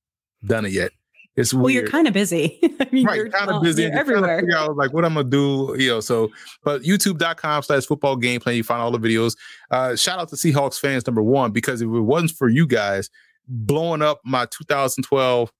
done 0.46 0.64
it 0.64 0.72
yet. 0.72 0.92
It's 1.36 1.54
weird. 1.54 1.62
well, 1.62 1.70
you're 1.70 1.86
kind 1.86 2.08
of 2.08 2.14
busy. 2.14 2.58
I 2.80 2.88
mean, 2.90 3.06
right, 3.06 3.32
kind 3.32 3.50
of 3.50 3.62
busy. 3.62 3.84
everywhere. 3.84 4.40
Figure 4.40 4.56
out 4.56 4.76
like 4.76 4.92
what 4.92 5.04
I'm 5.04 5.14
gonna 5.14 5.28
do, 5.28 5.76
you 5.78 5.88
know. 5.88 6.00
So, 6.00 6.30
but 6.64 6.82
YouTube.com 6.82 7.62
slash 7.62 7.86
football 7.86 8.16
game 8.16 8.40
plan. 8.40 8.56
You 8.56 8.64
find 8.64 8.82
all 8.82 8.90
the 8.90 8.98
videos. 8.98 9.36
Uh, 9.70 9.94
shout 9.94 10.18
out 10.18 10.28
to 10.30 10.36
Seahawks 10.36 10.80
fans 10.80 11.06
number 11.06 11.22
one 11.22 11.52
because 11.52 11.80
if 11.80 11.86
it 11.86 12.00
wasn't 12.00 12.32
for 12.32 12.48
you 12.48 12.66
guys, 12.66 13.08
blowing 13.48 14.02
up 14.02 14.20
my 14.24 14.46
2012 14.46 15.50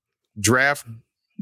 draft 0.41 0.87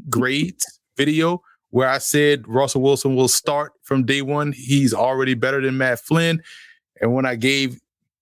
grades 0.09 0.79
video 0.95 1.41
where 1.69 1.89
I 1.89 1.97
said 1.97 2.47
Russell 2.47 2.81
Wilson 2.81 3.15
will 3.15 3.27
start 3.27 3.73
from 3.83 4.05
day 4.05 4.21
one. 4.21 4.53
He's 4.53 4.93
already 4.93 5.33
better 5.33 5.61
than 5.61 5.77
Matt 5.77 5.99
Flynn. 5.99 6.41
And 7.01 7.13
when 7.13 7.25
I 7.25 7.35
gave 7.35 7.79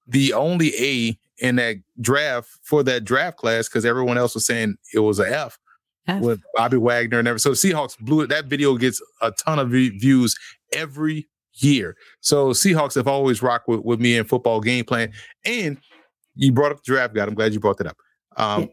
the 0.07 0.33
only 0.33 0.73
A 0.79 1.17
in 1.37 1.57
that 1.57 1.77
draft 2.01 2.49
for 2.63 2.83
that 2.83 3.03
draft 3.03 3.37
class, 3.37 3.67
because 3.67 3.85
everyone 3.85 4.17
else 4.17 4.33
was 4.33 4.45
saying 4.45 4.75
it 4.93 4.99
was 4.99 5.19
a 5.19 5.31
F, 5.31 5.59
F. 6.07 6.21
with 6.21 6.41
Bobby 6.55 6.77
Wagner 6.77 7.19
and 7.19 7.27
everything. 7.27 7.53
So 7.53 7.67
Seahawks 7.67 7.97
blew 7.99 8.21
it. 8.21 8.27
That 8.27 8.45
video 8.45 8.75
gets 8.77 9.01
a 9.21 9.31
ton 9.31 9.59
of 9.59 9.69
views 9.69 10.35
every 10.73 11.27
year. 11.53 11.95
So 12.21 12.49
Seahawks 12.49 12.95
have 12.95 13.07
always 13.07 13.41
rocked 13.41 13.67
with, 13.67 13.81
with 13.81 13.99
me 13.99 14.17
in 14.17 14.25
football 14.25 14.59
game 14.59 14.85
plan. 14.85 15.11
And 15.45 15.77
you 16.35 16.51
brought 16.51 16.71
up 16.71 16.83
the 16.83 16.91
draft 16.91 17.13
guide. 17.13 17.27
I'm 17.27 17.35
glad 17.35 17.53
you 17.53 17.59
brought 17.59 17.77
that 17.77 17.87
up. 17.87 17.97
Um, 18.37 18.61
yeah. 18.61 18.67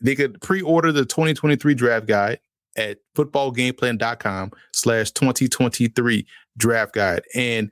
They 0.00 0.14
could 0.14 0.40
pre-order 0.40 0.92
the 0.92 1.04
2023 1.04 1.74
draft 1.74 2.06
guide 2.06 2.38
at 2.76 2.98
footballgameplan.com 3.16 4.52
slash 4.72 5.10
2023 5.10 6.26
draft 6.56 6.94
guide. 6.94 7.22
And 7.34 7.70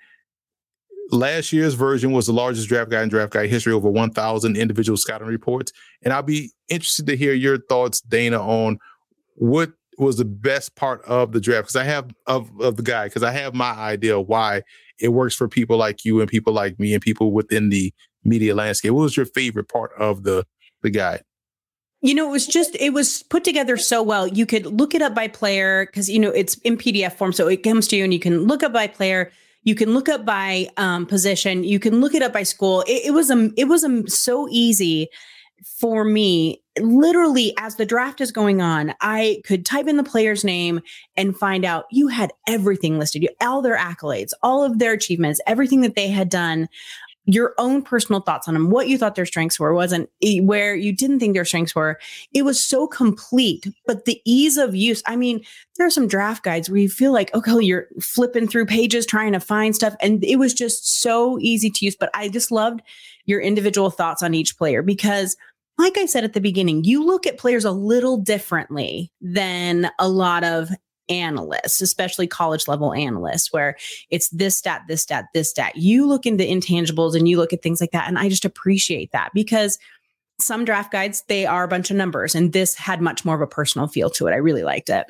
last 1.10 1.52
year's 1.52 1.74
version 1.74 2.12
was 2.12 2.26
the 2.26 2.32
largest 2.32 2.68
draft 2.68 2.90
guide 2.90 3.04
in 3.04 3.08
draft 3.08 3.32
guide 3.32 3.48
history, 3.48 3.72
over 3.72 3.88
1,000 3.88 4.56
individual 4.56 4.96
scouting 4.96 5.28
reports. 5.28 5.72
And 6.02 6.12
I'll 6.12 6.22
be 6.22 6.52
interested 6.68 7.06
to 7.06 7.16
hear 7.16 7.32
your 7.32 7.58
thoughts, 7.58 8.00
Dana, 8.00 8.40
on 8.40 8.78
what 9.34 9.72
was 9.98 10.16
the 10.16 10.24
best 10.24 10.74
part 10.76 11.02
of 11.04 11.32
the 11.32 11.40
draft 11.40 11.64
because 11.64 11.76
I 11.76 11.84
have 11.84 12.10
of 12.26 12.50
of 12.60 12.76
the 12.76 12.82
guy 12.82 13.06
because 13.06 13.22
I 13.22 13.30
have 13.32 13.54
my 13.54 13.70
idea 13.70 14.20
why 14.20 14.62
it 15.00 15.08
works 15.08 15.34
for 15.34 15.48
people 15.48 15.78
like 15.78 16.04
you 16.04 16.20
and 16.20 16.28
people 16.28 16.52
like 16.52 16.78
me 16.78 16.92
and 16.92 17.02
people 17.02 17.32
within 17.32 17.70
the 17.70 17.92
media 18.24 18.54
landscape. 18.54 18.92
What 18.92 19.02
was 19.02 19.16
your 19.16 19.26
favorite 19.26 19.68
part 19.68 19.92
of 19.98 20.22
the 20.22 20.44
the 20.86 20.90
guide? 20.90 21.22
You 22.00 22.14
know, 22.14 22.28
it 22.28 22.30
was 22.30 22.46
just 22.46 22.76
it 22.76 22.90
was 22.90 23.24
put 23.24 23.42
together 23.42 23.76
so 23.76 24.02
well. 24.02 24.28
You 24.28 24.46
could 24.46 24.66
look 24.66 24.94
it 24.94 25.02
up 25.02 25.14
by 25.14 25.28
player 25.28 25.86
because 25.86 26.08
you 26.08 26.18
know 26.18 26.30
it's 26.30 26.54
in 26.58 26.76
PDF 26.76 27.12
form, 27.12 27.32
so 27.32 27.48
it 27.48 27.62
comes 27.62 27.88
to 27.88 27.96
you 27.96 28.04
and 28.04 28.12
you 28.12 28.20
can 28.20 28.44
look 28.44 28.62
up 28.62 28.72
by 28.72 28.86
player. 28.86 29.32
You 29.64 29.74
can 29.74 29.92
look 29.92 30.08
up 30.08 30.24
by 30.24 30.68
um, 30.76 31.06
position. 31.06 31.64
You 31.64 31.80
can 31.80 32.00
look 32.00 32.14
it 32.14 32.22
up 32.22 32.32
by 32.32 32.44
school. 32.44 32.82
It, 32.82 33.06
it 33.06 33.10
was 33.12 33.30
a 33.30 33.50
it 33.56 33.64
was 33.64 33.82
a, 33.82 34.08
so 34.08 34.46
easy 34.50 35.08
for 35.64 36.04
me 36.04 36.62
literally 36.78 37.54
as 37.58 37.76
the 37.76 37.86
draft 37.86 38.20
is 38.20 38.30
going 38.30 38.60
on 38.60 38.94
i 39.00 39.40
could 39.44 39.64
type 39.64 39.86
in 39.86 39.96
the 39.96 40.04
player's 40.04 40.44
name 40.44 40.80
and 41.16 41.36
find 41.36 41.64
out 41.64 41.86
you 41.90 42.08
had 42.08 42.30
everything 42.46 42.98
listed 42.98 43.22
you 43.22 43.30
all 43.40 43.62
their 43.62 43.78
accolades 43.78 44.32
all 44.42 44.62
of 44.62 44.78
their 44.78 44.92
achievements 44.92 45.40
everything 45.46 45.80
that 45.80 45.96
they 45.96 46.08
had 46.08 46.28
done 46.28 46.68
your 47.26 47.54
own 47.58 47.82
personal 47.82 48.20
thoughts 48.20 48.48
on 48.48 48.54
them 48.54 48.70
what 48.70 48.88
you 48.88 48.96
thought 48.96 49.14
their 49.14 49.26
strengths 49.26 49.60
were 49.60 49.74
wasn't 49.74 50.08
eh, 50.22 50.40
where 50.40 50.74
you 50.74 50.92
didn't 50.92 51.18
think 51.18 51.34
their 51.34 51.44
strengths 51.44 51.74
were. 51.74 51.98
It 52.32 52.42
was 52.42 52.64
so 52.64 52.86
complete 52.86 53.66
but 53.86 54.04
the 54.04 54.20
ease 54.24 54.56
of 54.56 54.74
use 54.74 55.02
i 55.06 55.16
mean 55.16 55.44
there 55.76 55.86
are 55.86 55.90
some 55.90 56.08
draft 56.08 56.42
guides 56.42 56.70
where 56.70 56.78
you 56.78 56.88
feel 56.88 57.12
like 57.12 57.34
okay 57.34 57.60
you're 57.60 57.88
flipping 58.00 58.48
through 58.48 58.66
pages 58.66 59.04
trying 59.04 59.32
to 59.32 59.40
find 59.40 59.74
stuff 59.74 59.94
and 60.00 60.24
it 60.24 60.36
was 60.36 60.54
just 60.54 61.00
so 61.00 61.38
easy 61.40 61.70
to 61.70 61.84
use 61.84 61.96
but 61.98 62.10
i 62.14 62.28
just 62.28 62.50
loved 62.50 62.80
your 63.26 63.40
individual 63.40 63.90
thoughts 63.90 64.22
on 64.22 64.34
each 64.34 64.56
player 64.56 64.82
because 64.82 65.36
like 65.78 65.98
I 65.98 66.06
said 66.06 66.24
at 66.24 66.32
the 66.32 66.40
beginning, 66.40 66.84
you 66.84 67.04
look 67.04 67.26
at 67.26 67.38
players 67.38 67.64
a 67.64 67.70
little 67.70 68.16
differently 68.16 69.12
than 69.20 69.90
a 69.98 70.08
lot 70.08 70.42
of 70.42 70.70
analysts, 71.08 71.80
especially 71.80 72.26
college 72.26 72.68
level 72.68 72.92
analysts, 72.92 73.52
where 73.52 73.76
it's 74.10 74.28
this 74.30 74.56
stat, 74.56 74.82
this 74.88 75.02
stat, 75.02 75.26
this 75.34 75.50
stat. 75.50 75.76
You 75.76 76.06
look 76.06 76.26
into 76.26 76.44
intangibles 76.44 77.14
and 77.14 77.28
you 77.28 77.36
look 77.36 77.52
at 77.52 77.62
things 77.62 77.80
like 77.80 77.92
that. 77.92 78.08
And 78.08 78.18
I 78.18 78.28
just 78.28 78.44
appreciate 78.44 79.12
that 79.12 79.30
because 79.34 79.78
some 80.38 80.64
draft 80.64 80.92
guides, 80.92 81.24
they 81.28 81.46
are 81.46 81.64
a 81.64 81.68
bunch 81.68 81.90
of 81.90 81.96
numbers, 81.96 82.34
and 82.34 82.52
this 82.52 82.74
had 82.74 83.00
much 83.00 83.24
more 83.24 83.34
of 83.34 83.40
a 83.40 83.46
personal 83.46 83.88
feel 83.88 84.10
to 84.10 84.26
it. 84.26 84.32
I 84.32 84.36
really 84.36 84.64
liked 84.64 84.90
it. 84.90 85.06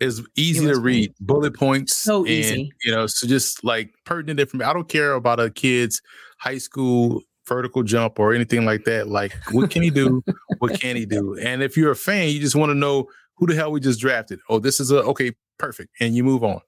It's 0.00 0.20
easy 0.36 0.64
it 0.64 0.74
to 0.74 0.80
read, 0.80 1.14
bullet 1.20 1.54
points. 1.54 1.96
So 1.96 2.20
and, 2.20 2.28
easy. 2.28 2.72
You 2.84 2.92
know, 2.92 3.06
so 3.06 3.26
just 3.26 3.64
like 3.64 3.94
pertinent 4.04 4.40
information. 4.40 4.68
I 4.68 4.72
don't 4.72 4.88
care 4.88 5.12
about 5.12 5.40
a 5.40 5.50
kid's 5.50 6.00
high 6.38 6.58
school 6.58 7.22
vertical 7.46 7.82
jump 7.82 8.18
or 8.18 8.32
anything 8.32 8.64
like 8.64 8.84
that. 8.84 9.08
Like, 9.08 9.34
what 9.50 9.70
can 9.70 9.82
he 9.82 9.90
do? 9.90 10.22
what 10.58 10.80
can 10.80 10.96
he 10.96 11.04
do? 11.04 11.36
And 11.38 11.62
if 11.62 11.76
you're 11.76 11.90
a 11.90 11.96
fan, 11.96 12.28
you 12.28 12.40
just 12.40 12.56
want 12.56 12.70
to 12.70 12.74
know 12.74 13.08
who 13.40 13.46
the 13.46 13.54
hell 13.54 13.72
we 13.72 13.80
just 13.80 13.98
drafted. 13.98 14.38
Oh, 14.48 14.58
this 14.58 14.78
is 14.78 14.92
a 14.92 15.02
okay, 15.04 15.32
perfect, 15.58 15.90
and 15.98 16.14
you 16.14 16.22
move 16.22 16.44
on. 16.44 16.60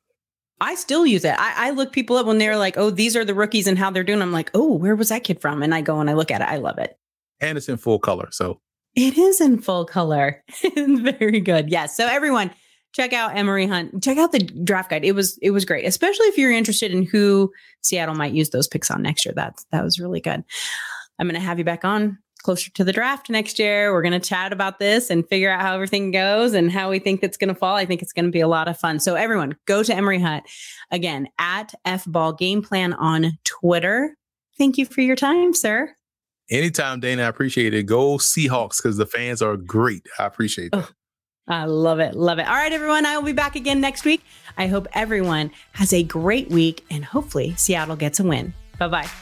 I 0.60 0.74
still 0.74 1.06
use 1.06 1.24
it. 1.24 1.34
I, 1.38 1.68
I, 1.68 1.70
look 1.70 1.92
people 1.92 2.16
up 2.16 2.26
when 2.26 2.38
they're 2.38 2.56
like, 2.56 2.78
"Oh, 2.78 2.90
these 2.90 3.14
are 3.14 3.24
the 3.24 3.34
rookies 3.34 3.66
and 3.66 3.78
how 3.78 3.90
they're 3.90 4.02
doing." 4.02 4.22
I'm 4.22 4.32
like, 4.32 4.50
"Oh, 4.54 4.72
where 4.72 4.96
was 4.96 5.10
that 5.10 5.24
kid 5.24 5.40
from?" 5.40 5.62
And 5.62 5.74
I 5.74 5.82
go 5.82 6.00
and 6.00 6.08
I 6.08 6.14
look 6.14 6.30
at 6.30 6.40
it. 6.40 6.48
I 6.48 6.56
love 6.56 6.78
it. 6.78 6.98
And 7.40 7.58
it's 7.58 7.68
in 7.68 7.76
full 7.76 7.98
color, 7.98 8.28
so 8.32 8.60
it 8.94 9.18
is 9.18 9.40
in 9.40 9.60
full 9.60 9.84
color. 9.84 10.42
Very 10.76 11.40
good. 11.40 11.70
Yes. 11.70 11.96
So 11.96 12.06
everyone, 12.06 12.50
check 12.92 13.12
out 13.12 13.36
Emory 13.36 13.66
Hunt. 13.66 14.02
Check 14.02 14.18
out 14.18 14.32
the 14.32 14.40
draft 14.40 14.90
guide. 14.90 15.04
It 15.04 15.12
was 15.12 15.38
it 15.42 15.50
was 15.50 15.64
great, 15.64 15.84
especially 15.84 16.26
if 16.26 16.38
you're 16.38 16.52
interested 16.52 16.92
in 16.92 17.04
who 17.04 17.52
Seattle 17.82 18.14
might 18.14 18.32
use 18.32 18.50
those 18.50 18.68
picks 18.68 18.90
on 18.90 19.02
next 19.02 19.26
year. 19.26 19.34
That's 19.34 19.64
that 19.72 19.84
was 19.84 19.98
really 19.98 20.20
good. 20.20 20.44
I'm 21.18 21.28
going 21.28 21.40
to 21.40 21.46
have 21.46 21.58
you 21.58 21.64
back 21.64 21.84
on 21.84 22.18
closer 22.42 22.70
to 22.72 22.84
the 22.84 22.92
draft 22.92 23.30
next 23.30 23.58
year. 23.58 23.92
We're 23.92 24.02
going 24.02 24.18
to 24.18 24.28
chat 24.28 24.52
about 24.52 24.78
this 24.78 25.10
and 25.10 25.26
figure 25.28 25.50
out 25.50 25.60
how 25.60 25.74
everything 25.74 26.10
goes 26.10 26.52
and 26.54 26.70
how 26.70 26.90
we 26.90 26.98
think 26.98 27.22
it's 27.22 27.36
going 27.36 27.48
to 27.48 27.54
fall. 27.54 27.76
I 27.76 27.86
think 27.86 28.02
it's 28.02 28.12
going 28.12 28.26
to 28.26 28.30
be 28.30 28.40
a 28.40 28.48
lot 28.48 28.68
of 28.68 28.78
fun. 28.78 29.00
So 29.00 29.14
everyone, 29.14 29.56
go 29.66 29.82
to 29.82 29.94
Emory 29.94 30.20
Hunt 30.20 30.44
again 30.90 31.28
at 31.38 31.74
F 31.84 32.04
Ball 32.06 32.32
Game 32.32 32.62
Plan 32.62 32.92
on 32.92 33.38
Twitter. 33.44 34.16
Thank 34.58 34.78
you 34.78 34.86
for 34.86 35.00
your 35.00 35.16
time, 35.16 35.54
sir. 35.54 35.94
Anytime, 36.50 37.00
Dana. 37.00 37.22
I 37.22 37.26
appreciate 37.28 37.72
it. 37.72 37.84
Go 37.84 38.18
Seahawks 38.18 38.82
because 38.82 38.96
the 38.96 39.06
fans 39.06 39.40
are 39.40 39.56
great. 39.56 40.06
I 40.18 40.26
appreciate 40.26 40.72
that. 40.72 40.84
Oh, 40.84 40.92
I 41.48 41.64
love 41.64 41.98
it. 42.00 42.14
Love 42.14 42.38
it. 42.38 42.46
All 42.46 42.54
right, 42.54 42.72
everyone. 42.72 43.06
I 43.06 43.16
will 43.16 43.24
be 43.24 43.32
back 43.32 43.56
again 43.56 43.80
next 43.80 44.04
week. 44.04 44.22
I 44.56 44.66
hope 44.66 44.86
everyone 44.92 45.50
has 45.72 45.92
a 45.92 46.02
great 46.02 46.50
week 46.50 46.84
and 46.90 47.04
hopefully 47.04 47.54
Seattle 47.56 47.96
gets 47.96 48.20
a 48.20 48.24
win. 48.24 48.52
Bye 48.78 48.88
bye. 48.88 49.21